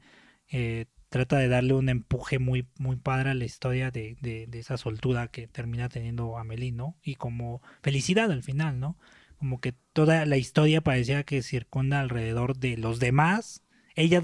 [0.50, 4.58] eh, trata de darle un empuje muy, muy padre a la historia de, de, de
[4.58, 6.96] esa soltura que termina teniendo Amelie, ¿no?
[7.02, 8.96] Y como felicidad al final, ¿no?
[9.38, 13.62] Como que toda la historia parecía que circunda alrededor de los demás.
[13.94, 14.22] Ella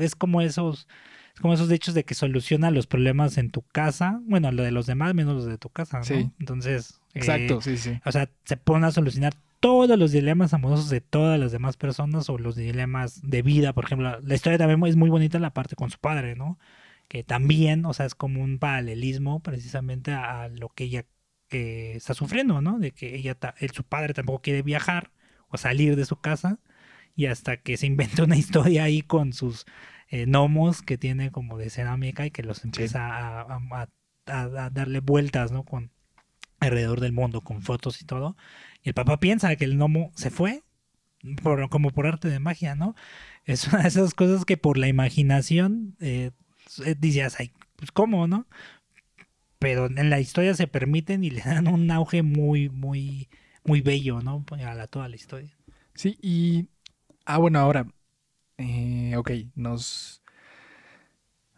[0.00, 0.88] es como esos
[1.34, 4.70] es como esos hechos de que soluciona los problemas en tu casa, bueno, lo de
[4.70, 6.04] los demás menos los de tu casa, ¿no?
[6.04, 6.30] Sí.
[6.38, 7.98] Entonces, eh, Exacto, sí, sí.
[8.04, 9.32] o sea, se pone a solucionar
[9.62, 13.86] todos los dilemas amorosos de todas las demás personas o los dilemas de vida, por
[13.86, 14.20] ejemplo.
[14.20, 16.58] La historia también es muy bonita la parte con su padre, ¿no?
[17.08, 21.06] Que también, o sea, es como un paralelismo precisamente a, lo que ella
[21.50, 22.78] eh, está sufriendo, ¿no?
[22.80, 25.12] De que ella, ta- él, su padre tampoco quiere viajar
[25.48, 26.58] o salir de su casa
[27.16, 29.66] y hasta que se inventa una historia ahí con sus
[30.10, 33.88] eh, gnomos que tiene como de cerámica y que los empieza a, a- a-
[34.26, 35.64] a- a darle vueltas, ¿no?
[35.64, 35.90] Con
[36.60, 38.36] alrededor del mundo con fotos y todo.
[38.82, 40.62] Y el papá piensa que el gnomo se fue,
[41.70, 42.94] como por arte de magia, ¿no?
[43.44, 46.30] Es una de esas cosas que por la imaginación eh,
[46.84, 48.46] eh, dices, ay, pues cómo, ¿no?
[49.58, 53.28] Pero en la historia se permiten y le dan un auge muy, muy,
[53.64, 54.44] muy bello, ¿no?
[54.50, 55.56] A la, toda la historia.
[55.94, 56.68] Sí, y.
[57.26, 57.86] Ah, bueno, ahora.
[58.58, 60.22] eh, ok, nos.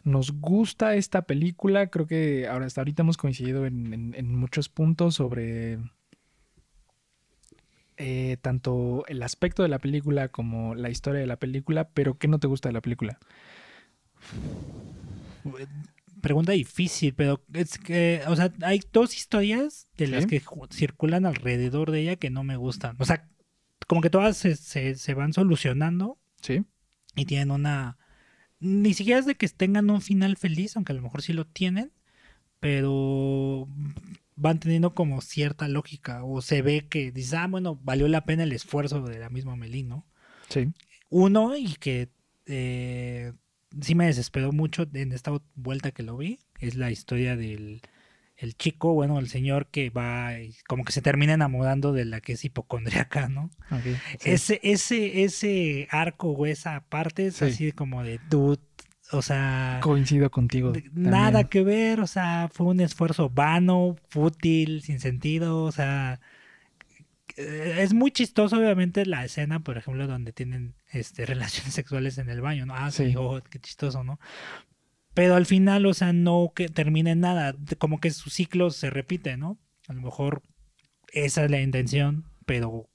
[0.03, 1.87] Nos gusta esta película.
[1.87, 5.79] Creo que ahora hasta ahorita hemos coincidido en- en muchos puntos sobre.
[7.97, 12.27] Eh, tanto el aspecto de la película como la historia de la película, pero ¿qué
[12.27, 13.19] no te gusta de la película?
[16.21, 20.29] Pregunta difícil, pero es que, o sea, hay dos historias de las Sí.
[20.29, 22.95] que circulan alrededor de ella que no me gustan.
[22.99, 23.27] O sea,
[23.87, 26.63] como que todas se, se, se van solucionando Sí.
[27.15, 27.97] y tienen una...
[28.59, 31.45] Ni siquiera es de que tengan un final feliz, aunque a lo mejor sí lo
[31.45, 31.91] tienen,
[32.59, 33.67] pero
[34.35, 38.43] van teniendo como cierta lógica o se ve que dices, ah, bueno, valió la pena
[38.43, 40.05] el esfuerzo de la misma Melí, ¿no?
[40.49, 40.71] Sí.
[41.09, 42.09] Uno, y que
[42.45, 43.33] eh,
[43.81, 47.81] sí me desesperó mucho en esta vuelta que lo vi, es la historia del
[48.37, 52.19] el chico, bueno, el señor que va, y como que se termina enamorando de la
[52.19, 53.49] que es hipocondriaca, ¿no?
[53.71, 53.83] ok,
[54.19, 54.29] sí.
[54.29, 57.45] Ese, ese, ese arco o esa parte es Sí.
[57.45, 58.59] así como de dude,
[59.11, 60.71] o sea, Coincido contigo.
[60.71, 60.91] también.
[60.95, 66.19] nada que ver, o sea, fue un esfuerzo vano, fútil, sin sentido, o sea,
[67.37, 72.29] eh, es muy chistoso obviamente la escena, por ejemplo, donde tienen este relaciones sexuales en
[72.29, 72.73] el baño, ¿no?
[72.75, 73.13] Ah, sí, Sí.
[73.17, 74.19] oh, qué chistoso, ¿no?
[75.13, 78.89] Pero al final, o sea, no que termine en nada, como que su ciclo se
[78.89, 79.57] repite, ¿no?
[79.87, 80.41] A lo mejor
[81.13, 82.89] esa es la intención, pero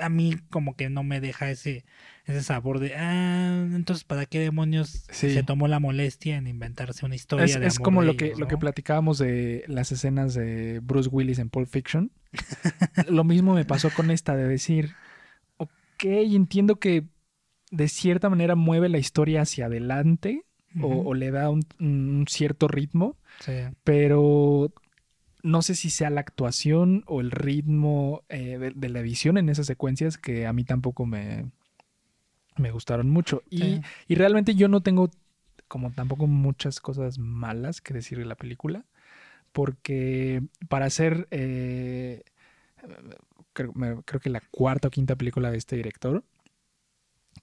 [0.00, 1.84] a mí como que no me deja ese,
[2.24, 5.32] ese sabor de, ah, entonces, ¿para qué demonios Sí.
[5.32, 7.44] se tomó la molestia en inventarse una historia?
[7.44, 10.80] Es, de es amor como de lo que, lo que platicábamos de las escenas de
[10.80, 12.10] Bruce Willis en Pulp Fiction.
[13.08, 14.94] lo mismo me pasó con esta, de decir,
[15.56, 15.70] ok,
[16.04, 17.04] entiendo que
[17.70, 20.42] de cierta manera mueve la historia hacia adelante
[20.80, 23.52] o, le da un, un cierto ritmo, Sí.
[23.84, 24.72] pero
[25.44, 29.50] no sé si sea la actuación o el ritmo eh, de, de la edición en
[29.50, 31.46] esas secuencias que a mí tampoco me,
[32.56, 33.42] me gustaron mucho.
[33.50, 33.82] Y, Sí.
[34.08, 35.10] y realmente yo no tengo
[35.68, 38.84] como tampoco muchas cosas malas que decir de la película,
[39.52, 42.24] porque para hacer, eh,
[43.52, 46.24] creo, me- creo que la cuarta o quinta película de este director,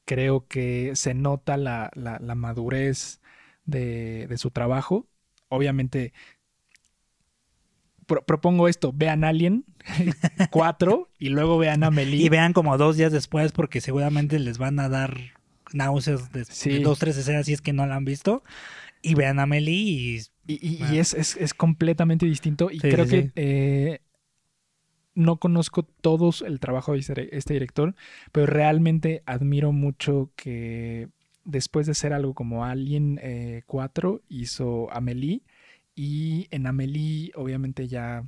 [0.06, 3.22] creo que se nota la, la- la madurez
[3.66, 5.08] de, de su trabajo.
[5.50, 6.14] Obviamente
[8.06, 9.66] pro- propongo esto, vean Alien
[10.52, 12.24] 4 y luego vean Amelie.
[12.26, 15.18] Y vean como dos días después porque seguramente les van a dar
[15.74, 16.46] náuseas de,
[16.82, 18.44] dos, tres escenas si es que no la han visto.
[19.02, 22.70] Y vean a Amelie y Y, y- y es, es- es completamente distinto.
[22.72, 24.00] Y Sí, creo sí, que eh,
[25.14, 27.96] no conozco todos el trabajo de este, este director,
[28.32, 31.10] pero realmente admiro mucho que
[31.44, 35.42] después de hacer algo como Alien eh, 4, hizo Amelie.
[36.04, 38.28] Y en Amelie, obviamente, ya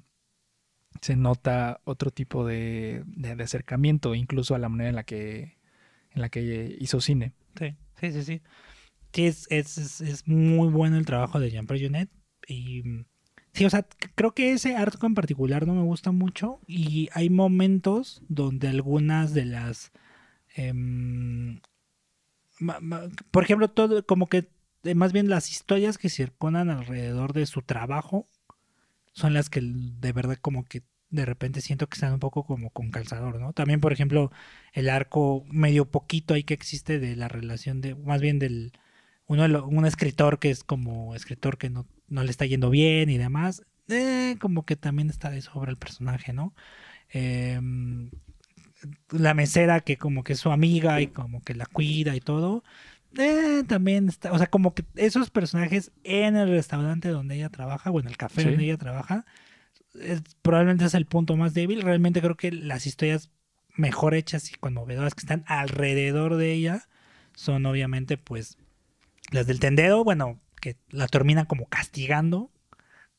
[1.02, 5.58] se nota otro tipo de, de- acercamiento, incluso a la manera en la que,
[6.12, 7.34] en la que hizo cine.
[7.58, 8.42] Sí, sí, sí, sí.
[9.14, 12.10] Es, es, es, muy bueno el trabajo de Jean-Pierre Jeunet.
[12.48, 13.06] Y mm,
[13.54, 16.60] sí, o sea, creo que ese arco en particular no me gusta mucho.
[16.68, 19.92] Y hay momentos donde algunas de las.
[20.54, 21.60] em,
[23.32, 24.53] por ejemplo, todo, como que
[24.96, 28.28] más bien las historias que circundan alrededor de su trabajo
[29.14, 32.72] son las que de verdad como que de repente siento que están un poco como
[32.72, 33.54] con calzador, ¿no?
[33.54, 34.32] También, por ejemplo,
[34.74, 38.74] el arco medio poquito ahí que existe de la relación de, más bien del,
[39.28, 43.10] uno lo- un escritor que es como escritor que no, no le está yendo bien
[43.10, 46.54] y demás, eh, como que también está de sobra el personaje, ¿no?
[47.10, 48.12] Em,
[49.12, 52.64] la mesera que como que es su amiga y como que la cuida y todo,
[53.18, 57.91] eh, también está, o sea, como que esos personajes en el restaurante donde ella trabaja,
[57.91, 58.49] o en el café Sí.
[58.49, 59.26] donde ella trabaja,
[59.99, 61.82] es- probablemente es el punto más débil.
[61.82, 63.30] Realmente creo que las historias
[63.76, 66.88] mejor hechas y conmovedoras que están alrededor de ella
[67.36, 68.57] son obviamente pues
[69.32, 72.51] las del tendero, bueno, que la termina como castigando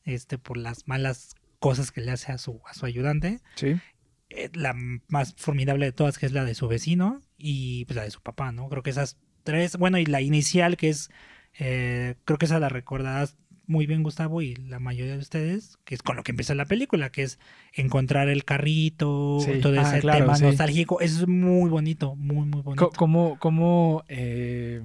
[0.03, 3.39] este por las malas cosas que le hace a su, a su ayudante.
[3.55, 3.75] Sí.
[4.29, 4.73] Eh, la
[5.07, 8.21] más formidable de todas, que es la de su vecino, y pues la de su
[8.21, 8.67] papá, ¿no?
[8.69, 11.09] Creo que esas tres, bueno, y la inicial, que es,
[11.57, 13.37] eh, creo que esa la recordarás
[13.67, 16.65] muy bien, Gustavo, y la mayoría de ustedes, que es con lo que empieza la
[16.65, 17.39] película, que es
[17.73, 19.59] encontrar el carrito, Sí.
[19.61, 20.43] todo Ah, ese claro, tema sí.
[20.43, 20.99] nostálgico.
[20.99, 22.89] Eso es muy bonito, muy, muy bonito.
[22.89, 24.83] Co- ¿Cómo, cómo, eh,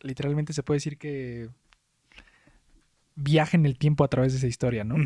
[0.00, 1.48] literalmente se puede decir que
[3.14, 4.96] viaja en el tiempo a través de esa historia, ¿no?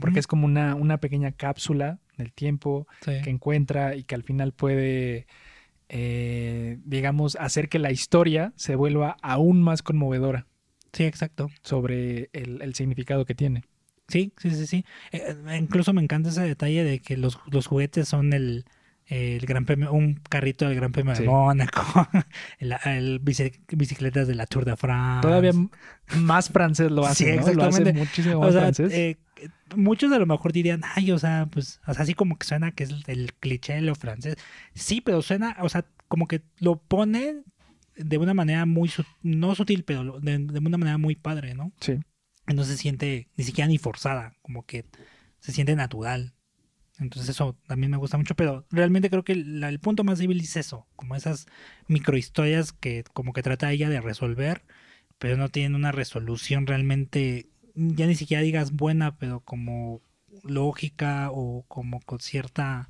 [0.00, 3.12] Porque es como una, una pequeña cápsula del tiempo Sí.
[3.22, 5.26] que encuentra y que al final puede,
[5.88, 10.46] eh, digamos, hacer que la historia se vuelva aún más conmovedora
[10.92, 11.50] Sí, exacto.
[11.62, 13.64] sobre el, el significado que tiene.
[14.08, 14.84] Sí, sí, sí, sí.
[15.12, 18.64] Eh, eh, incluso me encanta ese detalle de que los, los juguetes son el,
[19.08, 21.22] el gran premio, un carrito del Gran Premio Sí.
[21.22, 21.82] de Mónaco,
[22.58, 25.22] el, el bici- bicicletas de la Tour de France.
[25.22, 25.52] Todavía
[26.16, 27.36] más francés lo hace, Sí, ¿no?
[27.36, 27.92] Lo hace exactamente.
[27.92, 28.92] muchísimo O más sea, francés.
[28.92, 29.16] eh,
[29.76, 32.72] muchos a lo mejor dirían, ay, o sea, pues, o sea, así como que suena
[32.72, 34.36] que es el, cliché de lo francés.
[34.74, 37.42] Sí, pero suena, o sea, como que lo pone
[37.96, 38.90] de una manera muy,
[39.22, 41.72] no sutil, pero de, de una manera muy padre, ¿no?
[41.80, 41.98] sí.
[42.46, 44.84] no se siente ni siquiera ni forzada, como que
[45.40, 46.32] se siente natural.
[46.98, 50.56] Entonces eso también me gusta mucho, pero realmente creo que el punto más débil es
[50.56, 51.46] eso, como esas
[51.88, 54.62] microhistorias que como que trata ella de resolver,
[55.18, 60.00] pero no tienen una resolución realmente, ya ni siquiera digas buena, pero como
[60.44, 62.88] lógica o como con cierta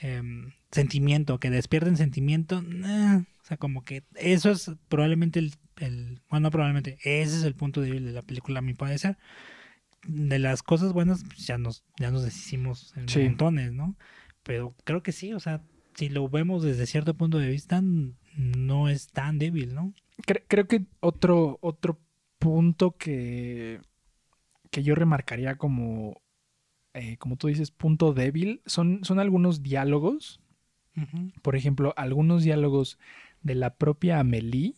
[0.00, 6.20] em, sentimiento, que despierten sentimiento, nah, o sea, como que eso es probablemente el, el-
[6.30, 9.18] bueno, no probablemente, ese es el punto débil de la película, a mi parecer.
[10.06, 13.20] De las cosas buenas, pues, ya nos, ya nos deshicimos en Sí.
[13.20, 13.96] montones, ¿no?
[14.42, 15.62] Pero creo que sí, o sea,
[15.94, 17.80] si lo vemos desde cierto punto de vista,
[18.36, 19.94] no es tan débil, ¿no?
[20.26, 21.98] Cre- creo que otro, otro
[22.38, 23.80] punto que,
[24.70, 26.20] que yo remarcaría como,
[26.92, 30.40] eh, como tú dices, punto débil, son, son algunos diálogos.
[31.42, 32.98] Por ejemplo, algunos diálogos
[33.42, 34.74] de la propia Amélie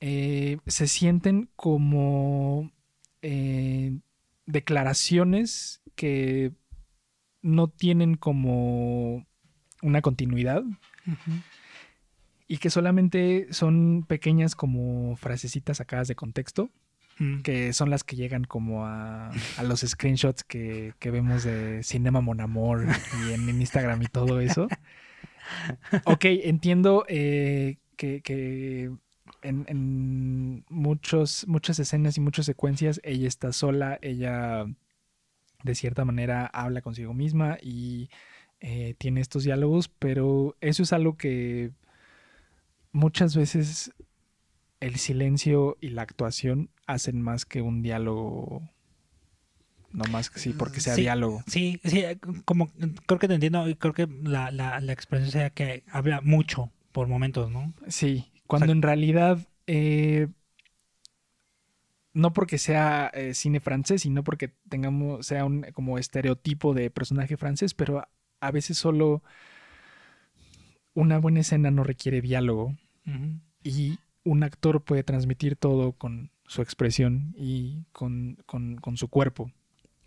[0.00, 2.72] eh, se sienten como
[3.20, 3.98] eh,
[4.46, 6.52] declaraciones que
[7.42, 9.26] no tienen como
[9.82, 10.62] una continuidad
[12.48, 16.70] y que solamente son pequeñas como frasecitas sacadas de contexto,
[17.18, 17.40] Mm.
[17.40, 22.20] que son las que llegan como a, a los screenshots que, que vemos de Cinema
[22.20, 22.84] Mon Amor
[23.26, 24.68] y en, en Instagram y todo eso.
[26.04, 28.90] Ok, entiendo eh, que, que
[29.42, 34.64] en, en muchos, muchas escenas y muchas secuencias ella está sola, ella
[35.62, 38.08] de cierta manera habla consigo misma y
[38.60, 41.72] eh, tiene estos diálogos, pero eso es algo que
[42.92, 43.92] muchas veces
[44.80, 48.62] el silencio y la actuación hacen más que un diálogo.
[49.92, 51.02] No más que sí, porque sea Sí.
[51.02, 51.42] diálogo.
[51.46, 52.04] Sí, sí,
[52.44, 52.70] como
[53.06, 56.70] creo que te entiendo y creo que la, la, la expresión sea que habla mucho
[56.92, 57.72] por momentos, ¿no?
[57.88, 60.28] Sí, cuando sea- en realidad eh,
[62.12, 67.36] no porque sea eh, cine francés, sino porque tengamos, sea un como estereotipo de personaje
[67.36, 68.08] francés, pero a,
[68.40, 69.22] a veces solo
[70.94, 72.74] una buena escena no requiere diálogo
[73.64, 79.52] y un actor puede transmitir todo con su expresión y con, con- con su cuerpo.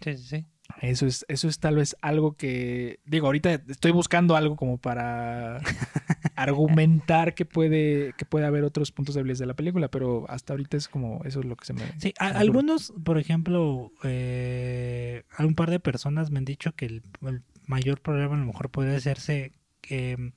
[0.01, 0.45] Sí, sí, sí.
[0.81, 5.57] Eso es, eso es tal vez algo que, digo, ahorita estoy buscando algo como para
[6.35, 10.77] argumentar que puede, que puede haber otros puntos débiles de la película, pero hasta ahorita
[10.77, 11.81] es como, eso es lo que se me...
[11.99, 17.03] Sí, a- algunos, por ejemplo, eh, un par de personas me han dicho que el,
[17.27, 19.51] el mayor problema a lo mejor puede hacerse
[19.89, 20.31] eh,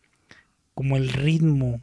[0.75, 1.83] como el ritmo,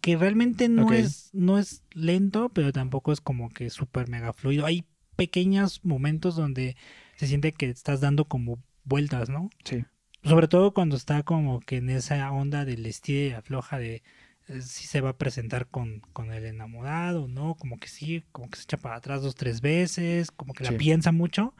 [0.00, 4.64] que realmente no es no es lento, pero tampoco es como que súper mega fluido.
[4.64, 4.86] Hay
[5.16, 6.76] pequeños momentos donde
[7.20, 9.50] se siente que estás dando como vueltas, ¿no?
[9.64, 9.84] Sí,
[10.24, 14.02] Sobre todo cuando está como que en esa onda del estilo y afloja de
[14.48, 17.56] eh, si se va a presentar con, con el enamorado, ¿no?
[17.56, 20.70] Como que sí, como que se echa para atrás dos, tres veces, como que la
[20.70, 20.78] Sí.
[20.78, 21.54] piensa mucho.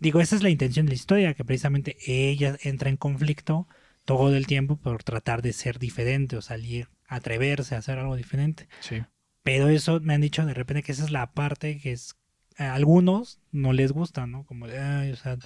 [0.00, 3.68] Digo, esa es la intención de la historia, que precisamente ella entra en conflicto
[4.04, 8.68] todo el tiempo por tratar de ser diferente o salir, atreverse a hacer algo diferente.
[8.80, 9.02] sí.
[9.42, 12.16] Pero eso me han dicho de repente que esa es la parte que es
[12.58, 14.44] a algunos no les gusta, ¿no?
[14.44, 15.36] Como de, ay, o sea,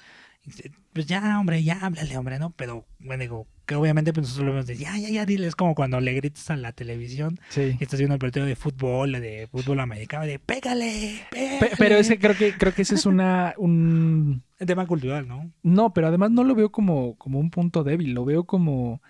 [0.93, 2.51] pues ya, hombre, ya háblale, hombre, ¿no?
[2.57, 5.57] Pero, bueno, digo, que obviamente pues nosotros lo vemos de, ya, ya, ya, dile, es
[5.57, 7.77] como cuando le gritas a la televisión Sí.
[7.79, 11.59] y estás viendo el partido de fútbol, de fútbol americano, de, pégale, pégale.
[11.59, 15.51] Pe- Pero ese creo que creo que ese es una un tema cultural, ¿no?
[15.65, 19.03] no, pero además no lo veo como como un punto débil, lo veo como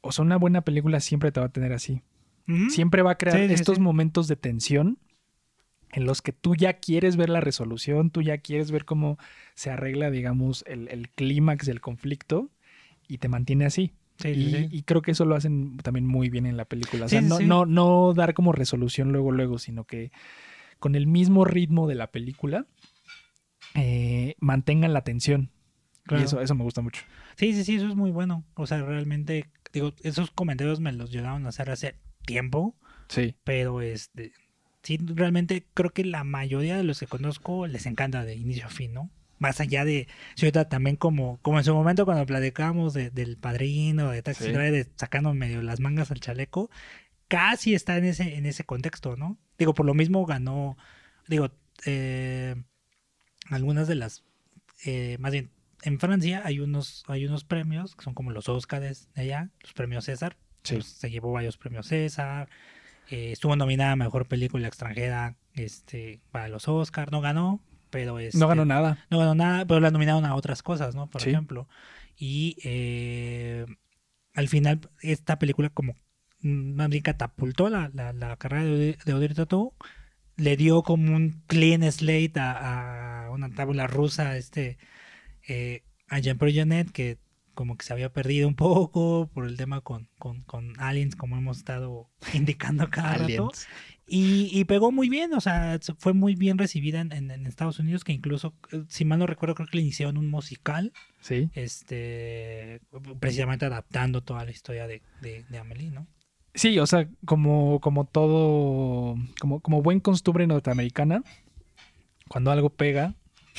[0.00, 2.02] o sea, una buena película siempre te va a tener así.
[2.68, 4.98] Siempre va a crear Sí, sí, estos momentos de tensión
[5.92, 9.18] en los que tú ya quieres ver la resolución, tú ya quieres ver cómo
[9.54, 12.50] se arregla, digamos, el, el clímax del conflicto
[13.08, 13.92] y te mantiene así.
[14.18, 14.68] Sí, Y, sí.
[14.70, 17.06] y creo que eso lo hacen también muy bien en la película.
[17.06, 20.12] O sea, sí, no, no, no dar como resolución luego, luego, sino que
[20.78, 22.66] con el mismo ritmo de la película
[23.74, 25.50] eh, mantengan la tensión.
[26.04, 26.22] Claro.
[26.22, 27.02] Y eso, eso me gusta mucho.
[27.36, 28.44] Sí, sí, sí, eso es muy bueno.
[28.54, 32.76] O sea, realmente, digo, esos comentarios me los llegaron a hacer hace tiempo,
[33.08, 33.34] Sí.
[33.44, 34.32] pero este,
[34.82, 38.70] sí, realmente creo que la mayoría de los que conozco les encanta de inicio a
[38.70, 39.10] fin, ¿no?
[39.38, 40.06] Más allá de,
[40.38, 44.50] ahorita también como, como en su momento cuando platicábamos de- del padrino, de Taxi Sí.
[44.52, 46.70] Driver, de sacando medio las mangas al chaleco,
[47.28, 49.38] casi está en ese, en ese contexto, ¿no?
[49.58, 50.76] Digo, por lo mismo ganó,
[51.26, 51.50] digo,
[51.86, 52.54] eh,
[53.48, 54.24] algunas de las,
[54.84, 55.50] eh, más bien,
[55.82, 59.72] en Francia hay unos, hay unos premios que son como los Óscares de allá, los
[59.72, 60.36] premios César.
[60.62, 60.74] Sí.
[60.74, 62.50] Pues, se llevó varios premios César.
[63.10, 67.10] Eh, estuvo nominada a Mejor Película Extranjera este, para los Oscars.
[67.12, 69.04] No ganó, pero este, No ganó nada.
[69.10, 71.08] no ganó nada, pero la nominaron a otras cosas, ¿no?
[71.08, 71.30] Por Sí.
[71.30, 71.68] ejemplo.
[72.16, 73.66] Y eh,
[74.34, 75.94] al final, esta película como
[76.42, 79.74] más bien catapultó la, la, la carrera de, de Audrey Tautou,
[80.36, 84.78] le dio como un clean slate a, a una tabla rusa este,
[85.46, 87.18] eh, a Jean-Pierre Jeunet, que
[87.60, 91.36] como que se había perdido un poco por el tema con, con, con Aliens, como
[91.36, 93.50] hemos estado indicando cada rato.
[94.06, 97.46] Y, y pegó muy bien, o sea, se- fue muy bien recibida en, en- en
[97.46, 100.94] Estados Unidos, que incluso, eh, si mal no recuerdo, creo que le iniciaron un musical,
[101.20, 101.50] Sí.
[101.54, 102.80] este,
[103.20, 106.06] precisamente adaptando toda la historia de, de, de Amelie, ¿no?
[106.54, 111.22] Sí, o sea, como, como todo, como, como buen costumbre norteamericana,
[112.26, 113.16] cuando algo pega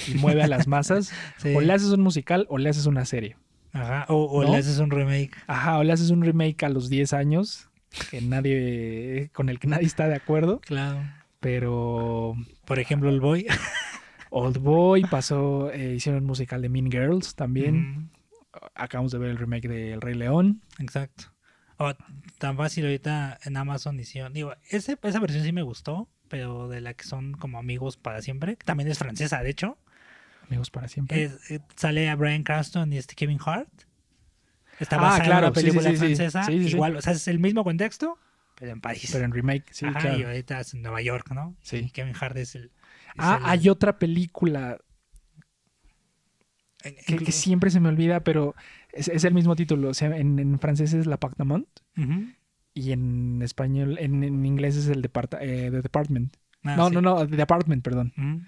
[0.07, 1.53] y mueve a las masas, Sí.
[1.55, 3.37] o le haces un musical o le haces una serie.
[3.73, 4.51] Ajá, o, o ¿No?
[4.51, 5.31] le haces un remake.
[5.47, 7.69] Ajá, o le haces un remake a los 10 años
[8.09, 11.01] que nadie, con el que nadie está de acuerdo, Claro.
[11.39, 13.45] pero Por ejemplo, el Boy.
[14.29, 18.09] Old Boy pasó, eh, hicieron un musical de Mean Girls también.
[18.75, 20.61] Acabamos de ver el remake de El Rey León.
[20.79, 21.25] Exacto.
[21.77, 21.93] O
[22.37, 24.31] tan fácil ahorita en Amazon hicieron.
[24.33, 28.21] Digo, ese, esa versión sí me gustó, pero de la que son como amigos para
[28.21, 29.77] siempre, también es francesa, de hecho.
[30.51, 31.23] Amigos para siempre.
[31.23, 33.69] Es- eh, sale a Brian Cranston y este Kevin Hart.
[34.79, 35.99] Está Ah, basada en claro, una sí, sí, película sí, sí.
[36.05, 36.43] francesa.
[36.43, 36.53] Sí.
[36.53, 38.17] Igual, o sea, es el mismo contexto,
[38.59, 39.09] pero en París.
[39.13, 40.19] Pero en remake, sí, Ajá, claro.
[40.19, 41.55] y ahorita es en Nueva York, ¿no?
[41.61, 41.77] Sí.
[41.77, 42.65] Y Kevin Hart es el.
[42.65, 42.71] es
[43.17, 44.77] Ah, el- hay otra película
[46.83, 48.55] en- que, siempre se me olvida, pero
[48.91, 49.89] es, el mismo título.
[49.89, 52.25] O sea, en, en francés es L'Appartement Ujú.
[52.73, 56.35] y en español, en, en inglés es el departa- eh, The Department.
[56.63, 58.13] Ah, no, no, no, The Apartment, perdón.
[58.17, 58.41] Ujú.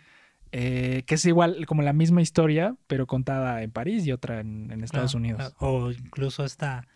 [0.56, 4.70] Eh, que es igual, como la misma historia, pero contada en París y otra en,
[4.72, 5.40] en Estados Claro, Unidos.
[5.40, 5.56] claro.
[5.60, 6.88] O incluso esta,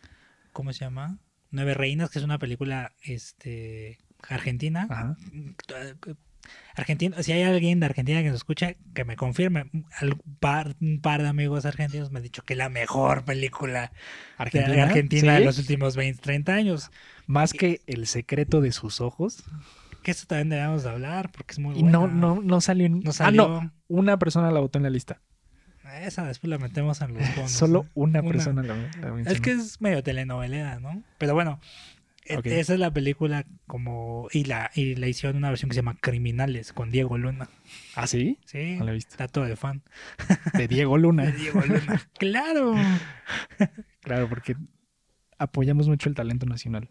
[0.53, 1.17] ¿cómo se llama?
[1.49, 3.97] Nueve Reinas, que es una película este,
[4.29, 4.85] argentina.
[4.89, 5.17] Ajá.
[6.75, 9.69] Argentina, si hay alguien de Argentina que nos escucha, que me confirme.
[9.99, 13.91] Al par- un par de amigos argentinos me han dicho que es la mejor película
[14.53, 16.91] de de Argentina de los últimos 20, 30 años.
[17.25, 19.43] Más que El secreto de sus ojos.
[20.07, 22.85] Que eso también debemos de hablar porque es muy Y no, no, no salió.
[22.85, 23.45] en- No Ah, salió.
[23.49, 23.73] no.
[23.89, 25.19] Una persona la votó en la lista.
[26.01, 27.51] Esa después la metemos en los bonos.
[27.51, 27.89] Solo ¿no?
[27.93, 28.29] una, Una.
[28.31, 29.29] persona la, la mencionó.
[29.31, 31.03] Es que es medio telenovelera, ¿no?
[31.17, 31.59] Pero bueno,
[32.23, 34.29] e- esa es la película como...
[34.31, 37.49] Y la, y la hicieron una versión que se llama Criminales con Diego Luna.
[37.97, 38.39] ¿Ah, sí?
[38.45, 39.17] Sí, No la he visto.
[39.17, 39.83] dato de fan.
[40.53, 41.25] De Diego De Luna.
[41.31, 42.01] Diego Luna.
[42.17, 42.75] ¡Claro!
[43.99, 44.55] claro, porque
[45.37, 46.89] apoyamos mucho el talento nacional.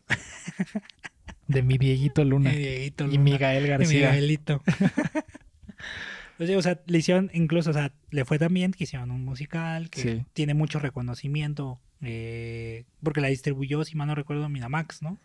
[1.48, 2.50] De mi Dieguito Luna.
[2.50, 3.20] Mi Dieguito Y Luna.
[3.22, 4.10] Miguel Y García.
[4.10, 4.62] Miguelito.
[6.36, 9.10] Pues sí, o sea, le hicieron, incluso, o sea, le fue tan bien que hicieron
[9.10, 10.24] un musical que Sí.
[10.34, 15.18] tiene mucho reconocimiento, eh, porque la distribuyó, si mal no recuerdo, Miramax, ¿no?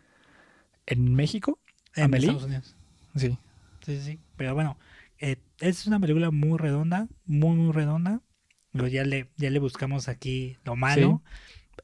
[0.86, 1.58] ¿En México?
[1.96, 2.28] En ¿Amelie?
[2.28, 2.76] Estados Unidos.
[3.14, 3.36] Sí.
[3.84, 4.20] Sí, sí.
[4.36, 4.78] Pero bueno,
[5.18, 8.22] eh, es una película muy redonda, muy, muy redonda.
[8.72, 11.22] Luego ya le, ya le buscamos aquí lo malo.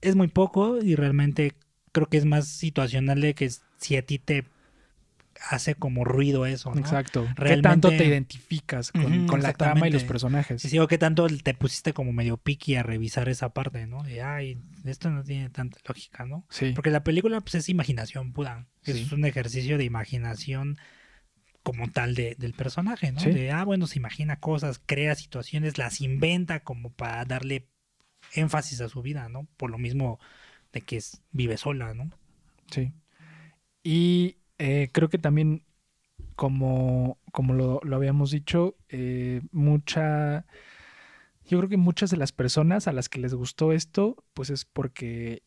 [0.01, 1.53] Es muy poco y realmente
[1.93, 4.45] creo que es más situacional de que si a ti te
[5.51, 6.81] hace como ruido eso, ¿no?
[6.81, 7.27] Exacto.
[7.37, 10.63] ¿Qué tanto te identificas con, la trama y los personajes?
[10.63, 14.03] Sí, o que tanto te pusiste como medio piqui a revisar esa parte, ¿no?
[14.03, 16.45] De, ay, esto no tiene tanta lógica, ¿no?
[16.51, 16.73] Sí.
[16.75, 18.67] Porque la película pues, es imaginación pura.
[18.85, 20.79] Es un ejercicio de imaginación
[21.63, 23.21] como tal de, del personaje, ¿no?
[23.21, 23.31] Sí.
[23.31, 27.69] De, ah, bueno, se imagina cosas, crea situaciones, las inventa como para darle
[28.35, 29.47] énfasis a su vida, ¿no?
[29.57, 30.19] Por lo mismo
[30.73, 32.11] de que es, vive sola, ¿no?
[32.71, 32.93] Sí.
[33.83, 35.65] Y eh, creo que también,
[36.37, 40.47] como, como lo, lo habíamos dicho, eh, mucha.
[41.47, 44.67] Yo creo que muchas de las personas a las que les gustó esto, pues es
[44.67, 45.43] porque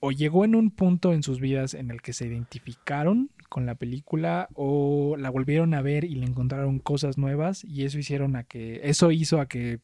[0.00, 3.74] o llegó en un punto en sus vidas en el que se identificaron con la
[3.74, 8.44] película o la volvieron a ver y le encontraron cosas nuevas y eso hicieron a
[8.44, 9.80] que eso hizo a que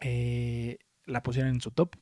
[0.00, 1.96] eh, la pusieran en su top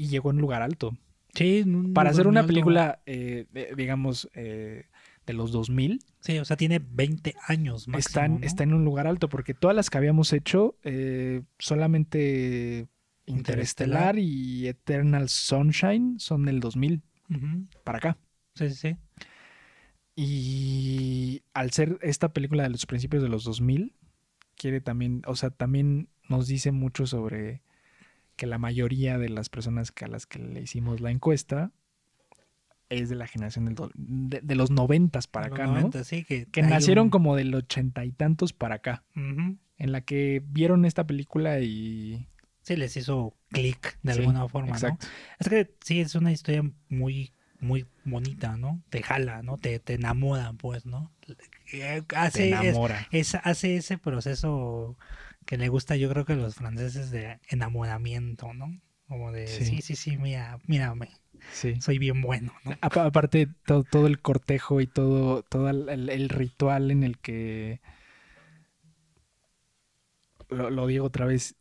[0.00, 0.96] y llegó en un lugar alto
[1.34, 2.48] Sí, un para hacer una alto.
[2.48, 3.46] película, eh,
[3.76, 4.86] digamos, eh,
[5.26, 9.06] de los 2000, Sí, o sea, tiene 20 años máximo, está, está en un lugar
[9.06, 12.88] alto, porque todas las que habíamos hecho, eh, solamente
[13.26, 14.16] Interestelar.
[14.16, 17.66] Interestelar y Eternal Sunshine son del 2000 Ujú.
[17.84, 18.16] para acá.
[18.54, 18.96] Sí, sí, sí.
[20.16, 23.94] Y al ser esta película de los principios de los 2000,
[24.56, 27.62] quiere también, o sea, también nos dice mucho sobre
[28.40, 31.72] que la mayoría de las personas que a las que le hicimos la encuesta
[32.88, 35.74] es de la generación del de, de los noventas para Los acá, ¿no?
[35.74, 39.58] 90, sí, que, Que nacieron un- como del ochenta y tantos para acá, en
[39.92, 42.26] la que vieron esta película y...
[42.62, 44.74] Sí, les hizo clic de Sí, alguna forma, ¿no?
[44.74, 45.06] Exacto.
[45.38, 48.82] Es que sí, es una historia muy, muy bonita, ¿no?
[48.88, 49.58] Te jala, ¿no?
[49.58, 51.12] Te, te enamora, pues, ¿no?
[51.72, 53.06] Eh, Te Hace, es- enamora.
[53.10, 54.96] es- hace ese proceso
[55.46, 58.80] que le gusta, yo creo que los franceses de enamoramiento, ¿no?
[59.08, 59.64] Como de, Sí.
[59.64, 61.08] sí, sí, sí, mira, mírame,
[61.52, 61.80] Sí.
[61.80, 62.72] soy bien bueno, ¿no?
[62.80, 67.80] Apa- Aparte, todo, todo el cortejo y todo, todo el, ritual en el que,
[70.48, 71.56] lo, lo digo otra vez,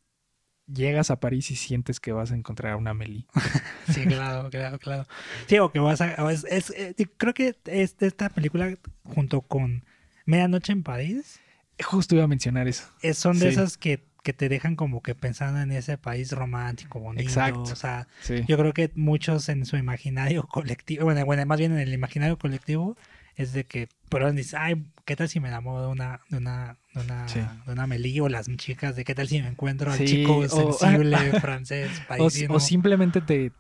[0.68, 3.26] llegas a París y sientes que vas a encontrar a una Amélie.
[3.88, 5.08] Sí, claro, claro, claro.
[5.48, 6.32] Sí, o que vas a...
[6.32, 9.84] es- es- eh, creo que es- esta película, junto con
[10.26, 11.40] Medianoche en París,
[11.84, 12.86] Justo iba a mencionar eso.
[13.02, 13.54] es- son de Sí.
[13.54, 17.24] esas que, que te dejan como que pensando en ese país romántico, bonito.
[17.24, 17.62] Exacto.
[17.62, 18.44] O sea, Sí.
[18.48, 22.38] yo creo que muchos en su imaginario colectivo, bueno, bueno, más bien en el imaginario
[22.38, 22.98] colectivo,
[23.36, 26.78] es de que, pero dicen, ay, ¿qué tal si me enamoro de una, de una,
[26.94, 27.40] de una, Sí.
[27.66, 28.98] de una Amelie o las chicas?
[28.98, 32.54] ¿De qué tal si me encuentro al chico o- sensible francés, O, parisino?
[32.56, 33.54] o simplemente te,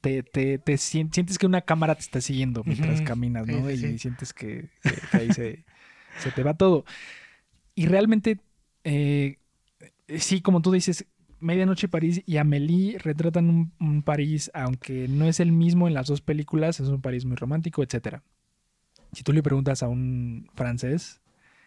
[0.00, 3.68] te, te- te sien- sientes que una cámara te está siguiendo mientras caminas, ¿no?
[3.68, 5.64] sí, y sientes que, que- que ahí se,
[6.20, 6.84] se te va todo.
[7.74, 8.40] Y realmente,
[8.84, 9.38] eh,
[10.18, 11.06] sí, como tú dices,
[11.38, 16.06] Medianoche París y Amélie retratan un, un París, aunque no es el mismo en las
[16.08, 18.22] dos películas, es un París muy romántico, etcétera.
[19.12, 21.20] Si tú le preguntas a un francés,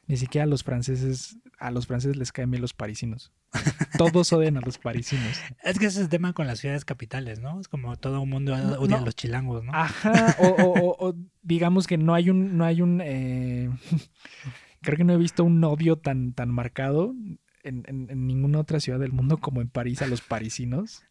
[0.08, 3.32] ni siquiera a los franceses, a los franceses les caen bien los parisinos.
[3.98, 5.40] Todos odian a los parisinos.
[5.64, 7.60] Es que ese es el tema con las ciudades capitales, ¿no?
[7.60, 9.02] Es como todo el mundo odia no.
[9.04, 9.72] a los chilangos, ¿no?
[9.74, 13.70] Ajá, o, o- o- o digamos que no hay un, no hay un, eh,
[14.84, 17.16] creo que no he visto un odio tan, tan marcado
[17.64, 21.04] en, en- en ninguna otra ciudad del mundo como en París a los parisinos.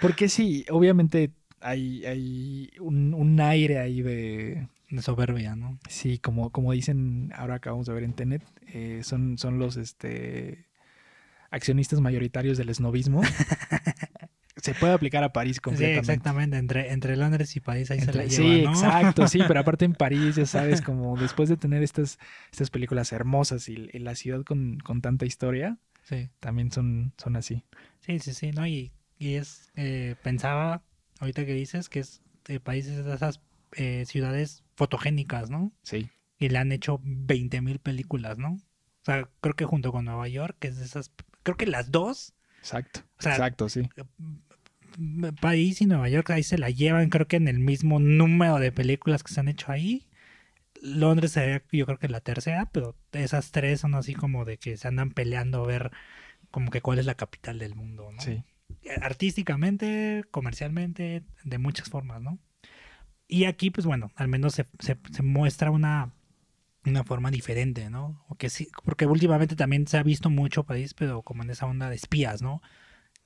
[0.00, 5.78] Porque sí, obviamente hay, hay un, un aire ahí de, De soberbia, ¿no?
[5.88, 8.42] sí, como, como dicen ahora acabamos de ver en Tenet,
[8.72, 10.66] eh, son, son los, este,
[11.50, 13.22] accionistas mayoritarios del esnovismo.
[14.62, 15.84] Se puede aplicar a París Sí, completamente.
[15.84, 16.56] exactamente.
[16.56, 18.88] Entre, entre Londres y París ahí se la Entre- lleva, sí, ¿no?
[18.88, 22.18] exacto, sí, pero aparte en París, ya sabes, como después de tener estas,
[22.52, 27.36] estas películas hermosas y, y la ciudad con, con tanta historia, Sí, también son, son
[27.36, 27.64] así.
[28.00, 28.66] sí, sí, sí, ¿no?
[28.66, 30.82] Y, y es, eh, pensaba,
[31.20, 33.40] ahorita que dices, que es de países de esas
[33.72, 35.72] eh, ciudades fotogénicas, ¿no?
[35.82, 36.10] Sí.
[36.38, 38.54] y le han hecho 20 mil películas, ¿no?
[38.54, 38.60] O
[39.04, 41.12] sea, creo que junto con Nueva York, que es de esas,
[41.44, 43.00] creo que las dos, Exacto.
[43.18, 43.88] O sea, Exacto, sí.
[45.40, 48.72] París y Nueva York ahí se la llevan, creo que en el mismo número de
[48.72, 50.06] películas que se han hecho ahí.
[50.82, 54.76] Londres sería yo creo que la tercera, pero esas tres son así como de que
[54.76, 55.92] se andan peleando a ver
[56.50, 58.20] como que cuál es la capital del mundo, ¿no?
[58.22, 58.44] Sí.
[59.02, 62.38] artísticamente, comercialmente, de muchas formas, ¿no?
[63.28, 66.12] Y aquí, pues bueno, al menos se, se- se muestra una,
[66.86, 68.24] una forma diferente, ¿no?
[68.28, 71.66] O que sí, porque últimamente también se ha visto mucho país, pero como en esa
[71.66, 72.62] onda de espías, ¿no?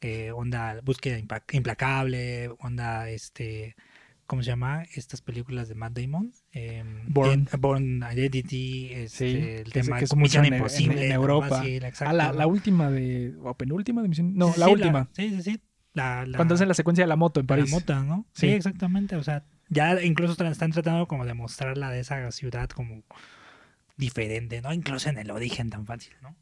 [0.02, 1.16] Que onda búsqueda
[1.52, 3.76] implacable, onda este,
[4.26, 4.82] ¿cómo se llama?
[4.94, 6.32] Estas películas de Matt Damon.
[6.52, 7.46] Eh, Bourne.
[7.56, 11.06] Born Identity, este, Sí, el que es- tema que es Misión en- en- Imposible.
[11.06, 11.12] en.
[11.12, 11.62] Europa.
[11.64, 12.48] Exacto, Ah, la, la ¿no?
[12.48, 13.32] última de.
[13.44, 14.34] ¿O penúltima de misión?
[14.34, 15.08] No, Sí, la sí, última.
[15.12, 15.60] sí, sí, sí.
[15.94, 17.70] La, la- Cuando hacen la secuencia de la moto en la París.
[17.70, 18.26] mota, ¿no?
[18.34, 18.48] Sí.
[18.48, 19.14] Exactamente.
[19.14, 23.04] O sea, ya incluso están tratando como de mostrarla de esa ciudad como
[23.96, 24.72] diferente, ¿no?
[24.72, 26.34] Incluso en el origen tan fácil, ¿no?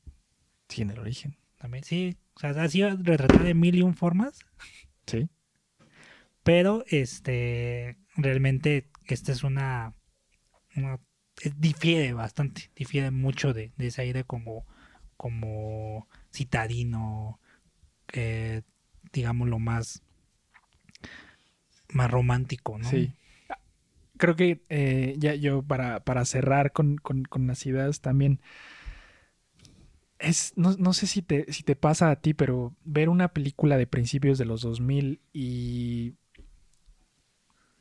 [0.68, 1.36] Sí, en el origen.
[1.60, 2.16] También, sí.
[2.34, 4.40] O sea, ha sido retratada de mil y un formas,
[5.06, 5.28] Sí.
[6.42, 9.94] pero este, realmente esta es una,
[10.74, 10.98] una-
[11.56, 14.64] difiere bastante, difiere mucho de, de ese aire como,
[15.18, 17.38] como citadino,
[18.14, 18.62] eh,
[19.12, 20.02] digamos lo más,
[21.92, 22.88] más romántico, ¿no?
[22.88, 23.12] Sí.
[24.16, 28.40] Creo que eh, ya yo para, para cerrar con, con, con las ideas también.
[30.20, 33.76] Es, no, no sé si te, si te pasa a ti, pero ver una película
[33.78, 36.14] de principios de los 2000 y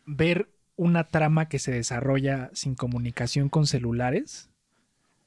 [0.05, 4.49] ver una trama que se desarrolla sin comunicación con celulares,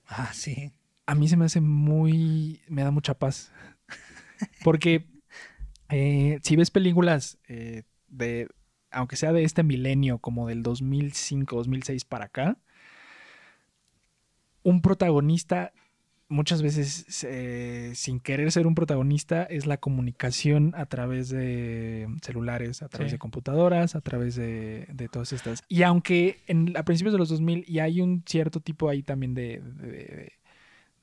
[0.06, 0.72] Ah, sí.
[1.06, 2.60] a mí se me hace muy...
[2.68, 3.52] me da mucha paz.
[4.64, 5.06] Porque
[5.90, 8.48] eh, si ves películas eh, de,
[8.90, 12.58] aunque sea de este milenio, como del 2005, 2006 para acá,
[14.62, 15.72] un protagonista,
[16.32, 22.82] muchas veces eh, sin querer ser un protagonista, es la comunicación a través de celulares,
[22.82, 23.14] a través Sí.
[23.14, 25.62] de computadoras, a través de, de todas estas.
[25.68, 29.34] Y aunque en, a principios de los 2000 y hay un cierto tipo ahí también
[29.34, 30.32] de, de- de-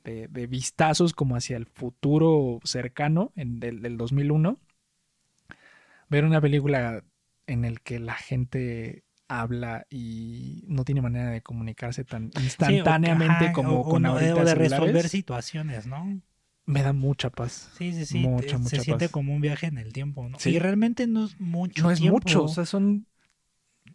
[0.03, 4.57] de- de vistazos como hacia el futuro cercano en, del, del 2001,
[6.09, 7.03] ver una película
[7.47, 12.43] en el que la gente habla y no tiene manera de comunicarse tan Sí, o-
[12.43, 16.19] instantáneamente como o- con o, ahorita de celulares, resolver situaciones, ¿no?
[16.65, 17.71] me da mucha paz.
[17.77, 18.19] Sí, sí, sí.
[18.19, 20.37] Mucha, te- mucha se siente como un viaje en el tiempo, ¿no?
[20.37, 20.51] Sí.
[20.51, 22.17] Y realmente no es mucho no es tiempo.
[22.19, 23.07] mucho, o sea, son...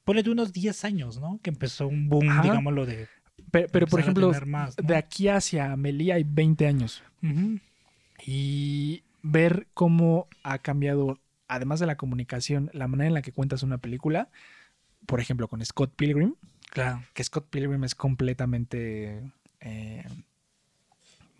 [0.05, 1.39] Ponle tú unos 10 años, ¿no?
[1.43, 2.43] Que empezó un boom, Ajá.
[2.43, 3.07] digámoslo, de
[3.53, 4.89] Pero, pero por ejemplo, tener más, ¿no?
[4.89, 7.03] de aquí hacia Amelie hay 20 años.
[8.26, 11.18] Y ver cómo ha cambiado,
[11.49, 14.28] además de la comunicación, la manera en la que cuentas una película.
[15.07, 16.35] Por ejemplo, con Scott Pilgrim,
[16.71, 17.03] Claro.
[17.15, 19.23] que Scott Pilgrim es completamente
[19.61, 20.05] eh,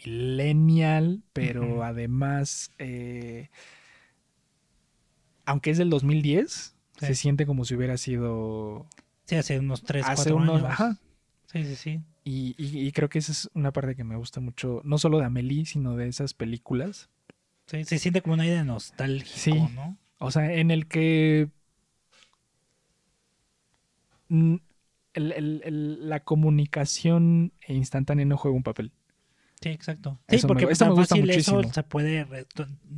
[0.05, 3.49] millennial, pero además, eh,
[5.45, 7.07] aunque es del 2010, Sí.
[7.07, 8.87] se siente como si hubiera sido
[9.27, 10.57] Sí, hace unos 3, hace 4 unos...
[10.61, 10.71] años.
[10.71, 10.99] Ajá.
[11.51, 12.01] Sí, sí, sí.
[12.25, 15.19] Y, y- y creo que esa es una parte que me gusta mucho, no solo
[15.19, 17.09] de Amelie, sino de esas películas.
[17.67, 19.53] Sí, se siente como un aire nostálgico, Sí.
[19.75, 19.97] ¿no?
[20.19, 21.49] O sea, en el que
[24.31, 24.61] el-
[25.33, 28.93] el- el- la comunicación instantánea no juega un papel.
[29.61, 30.19] Sí, exacto.
[30.29, 32.47] Sí, Eso me- porque eso me gusta fácil eso se puede re-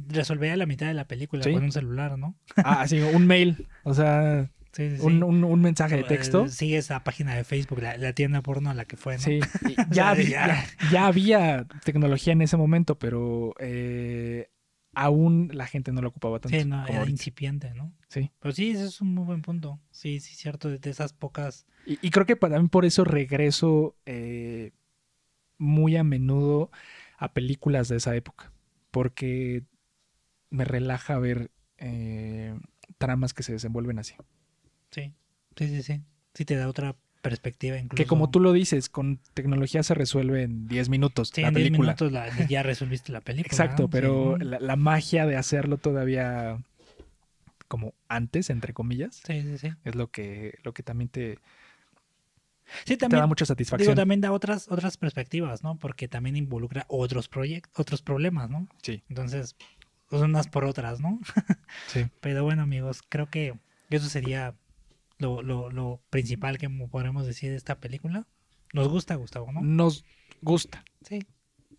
[0.09, 1.53] resolver a la mitad de la película Sí.
[1.53, 2.35] con un celular, ¿no?
[2.57, 5.03] Ah, sí, un mail, o sea, Sí, sí, sí.
[5.07, 6.49] un, un- un mensaje de texto.
[6.49, 9.21] Sigue esa página de Facebook, la, la tienda porno a la que fue, ¿no?
[9.23, 9.39] Sí,
[9.91, 10.47] ya, había, ya.
[10.47, 14.49] ya- ya había tecnología en ese momento, pero eh,
[14.97, 16.59] aún la gente no lo ocupaba tanto.
[16.59, 17.13] Sí, no, como era ahorita.
[17.13, 17.93] incipiente, ¿no?
[18.09, 18.33] Sí.
[18.41, 19.79] Pero sí, ese es un muy buen punto.
[19.91, 21.67] Sí, sí, cierto, de esas pocas.
[21.85, 24.73] Y, y creo que pa- también por eso regreso eh,
[25.59, 26.71] muy a menudo
[27.19, 28.53] a películas de esa época.
[28.91, 29.65] Porque
[30.51, 32.59] me relaja ver eh,
[32.99, 34.15] tramas que se desenvuelven así.
[34.91, 35.13] Sí,
[35.57, 36.03] sí, sí, sí.
[36.35, 36.97] Sí te da otra
[37.29, 37.97] perspectiva incluso.
[38.03, 41.55] Que como tú lo dices, con tecnología se resuelve en 10 minutos Sí, la en
[41.55, 41.89] 10 película.
[41.89, 43.47] minutos la- ya resolviste la película.
[43.51, 43.91] Exacto, ¿no?
[43.91, 44.45] pero Sí.
[44.45, 46.59] la, la magia de hacerlo todavía
[47.69, 49.73] como antes, entre comillas, Sí, sí, sí.
[49.85, 51.39] es lo que, lo que también te,
[52.85, 53.21] Sí, te también.
[53.21, 53.95] da mucha Digo, satisfacción.
[53.95, 55.77] también da otras, otras perspectivas, ¿no?
[55.79, 58.67] Porque también involucra otros proyectos, otros problemas, ¿no?
[58.83, 59.55] Sí, Entonces,
[60.09, 61.21] pues unas por otras, ¿no?
[61.87, 62.07] sí.
[62.21, 63.55] Pero bueno, amigos, creo que
[63.91, 64.55] eso sería
[65.19, 68.27] lo, lo, lo principal que mo- podremos decir de esta película.
[68.73, 69.61] Nos gusta, Gustavo, ¿no?
[69.63, 70.05] Nos
[70.43, 70.85] gusta.
[71.03, 71.27] Sí.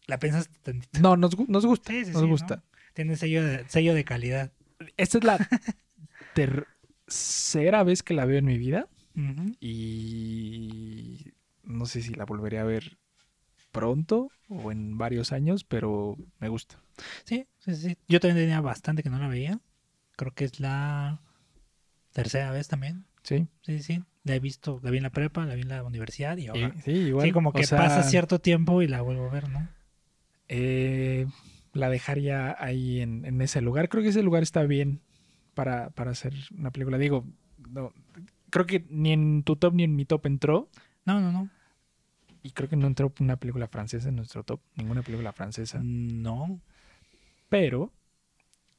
[0.07, 0.99] La pensaste tantito.
[0.99, 1.91] No, nos, nos gusta.
[1.91, 2.31] Sí, sí, nos sí, ¿no?
[2.31, 2.63] gusta.
[2.93, 4.51] Tiene sello de, sello de calidad.
[4.95, 5.37] Esta es la
[6.33, 8.87] tercera vez que la veo en mi vida
[9.59, 11.33] y
[11.63, 12.97] No sé si la volvería a ver
[13.71, 16.79] pronto o en varios años, pero me gusta.
[17.25, 17.97] Sí, sí, sí.
[18.07, 19.59] Yo también tenía bastante que no la veía.
[20.15, 21.21] Creo que es la
[22.13, 23.05] tercera vez también.
[23.27, 24.03] Sí, Sí, sí.
[24.23, 26.73] La he visto, la vi en la prepa, la vi en la universidad y ahora.
[26.83, 27.25] sí, igual.
[27.27, 29.67] sí, como o que sea, pasa cierto tiempo y la vuelvo a ver, ¿no?
[30.47, 31.27] eh,
[31.73, 33.89] la dejaría ahí en, en ese lugar.
[33.89, 35.01] Creo que ese lugar está bien
[35.53, 36.97] para, para hacer una película.
[36.97, 37.25] Digo,
[37.69, 37.91] no,
[38.49, 40.69] creo que ni en tu top ni en mi top entró.
[41.05, 41.49] No, no, no.
[42.43, 44.61] Y creo que no entró una película francesa en nuestro top.
[44.75, 45.79] Ninguna película francesa.
[45.83, 46.61] No.
[47.49, 47.91] Pero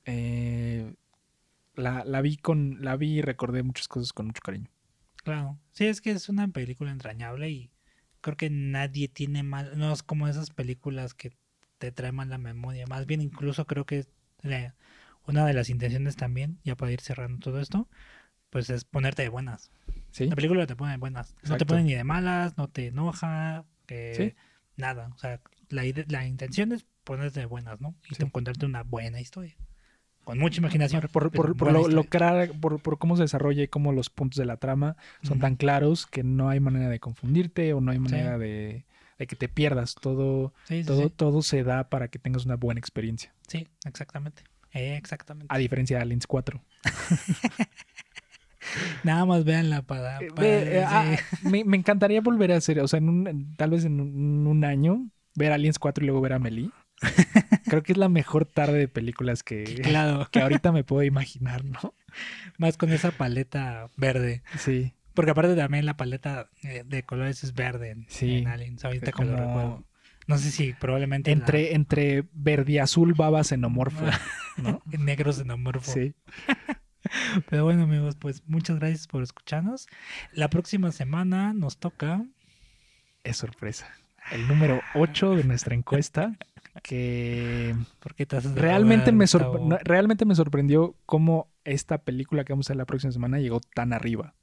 [0.07, 0.95] eh,
[1.79, 2.79] la, la vi con.
[2.83, 4.69] La vi y recordé muchas cosas con mucho cariño.
[5.25, 5.59] Claro.
[5.73, 7.71] Sí, es que es una película entrañable y
[8.21, 9.79] creo que nadie tiene mal.
[9.79, 11.33] No es como esas películas que
[11.79, 12.87] te traen mal la memoria.
[12.89, 14.07] Más bien, incluso creo que
[14.43, 14.75] la-
[15.27, 17.89] una de las intenciones también, ya para ir cerrando todo esto,
[18.51, 19.71] pues es ponerte de buenas.
[20.11, 20.27] ¿Sí?
[20.27, 21.35] La película te pone de buenas.
[21.49, 24.35] No te pone ni de malas, no te enoja, Sí.
[24.77, 25.11] nada.
[25.15, 27.95] O sea, la, la intención es ponerte de buenas, ¿no?
[28.11, 28.23] Y Sí.
[28.23, 29.55] encontrarte una buena historia.
[30.29, 31.01] Con mucha imaginación.
[31.11, 31.33] Por,
[31.73, 34.97] lo, lo clara- por, por cómo se desarrolla y cómo los puntos de la trama
[35.23, 38.85] son tan claros que no hay manera de confundirte o no hay manera de,
[39.19, 39.95] de que te pierdas.
[39.95, 43.33] Todo, Sí, sí, todo, todo se da para que tengas una buena experiencia.
[43.47, 44.43] Sí, exactamente.
[44.73, 45.47] Exactamente.
[45.49, 46.61] A diferencia de Aliens 4.
[49.03, 50.19] Nada más véanla para...
[50.19, 53.55] Eh, para- ve, eh, ah, me, me encantaría volver a hacer, o sea, en un-
[53.57, 56.71] tal vez en un, un año, ver Aliens 4 y luego ver a Amelie.
[57.67, 61.65] Creo que es la mejor tarde de películas que, Claro, que ahorita me puedo imaginar,
[61.65, 61.95] ¿no?
[62.59, 64.43] más con esa paleta verde.
[64.59, 68.39] Sí, Porque aparte también la paleta eh, de colores es verde en, Sí.
[68.39, 68.85] en Aliens.
[68.85, 69.85] Ahorita lo como- recuerdo.
[70.27, 74.05] No sé si probablemente la- entre, entre verde y azul baba xenomorfo,
[74.59, 74.83] ¿no?
[74.91, 75.91] en negro xenomorfo.
[75.93, 76.15] Sí.
[77.49, 79.87] Pero bueno, amigos, pues muchas gracias por escucharnos.
[80.33, 82.25] La próxima semana nos toca.
[83.25, 83.91] Es sorpresa.
[84.31, 86.37] El número 8 de nuestra encuesta,
[86.83, 89.27] que ¿Por qué te realmente me,
[89.63, 93.61] no, realmente me sorprendió cómo esta película que vamos a ver la próxima semana llegó
[93.75, 94.35] tan arriba.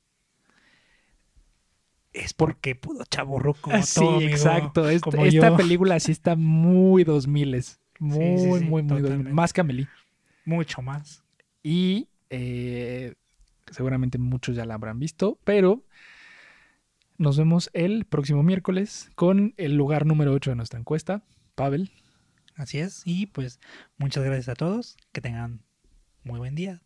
[2.13, 3.71] Es porque pudo chaborruco.
[3.73, 4.89] Ah, sí, todo, amigo, exacto.
[4.89, 5.57] Est- como esta yo.
[5.57, 7.51] película sí está muy 2000
[7.99, 9.33] Muy, Sí, sí, sí, muy, muy 2000 totalmente.
[9.33, 9.87] Más que Amelie.
[10.45, 11.23] Mucho más.
[11.63, 13.15] Y eh,
[13.71, 15.83] seguramente muchos ya la habrán visto, pero
[17.17, 21.23] nos vemos el próximo miércoles con el lugar número 8 de nuestra encuesta.
[21.55, 21.91] Pavel,
[22.55, 23.01] Así es.
[23.05, 23.59] Y pues
[23.97, 24.97] muchas gracias a todos.
[25.11, 25.61] Que tengan
[26.23, 26.81] muy buen día.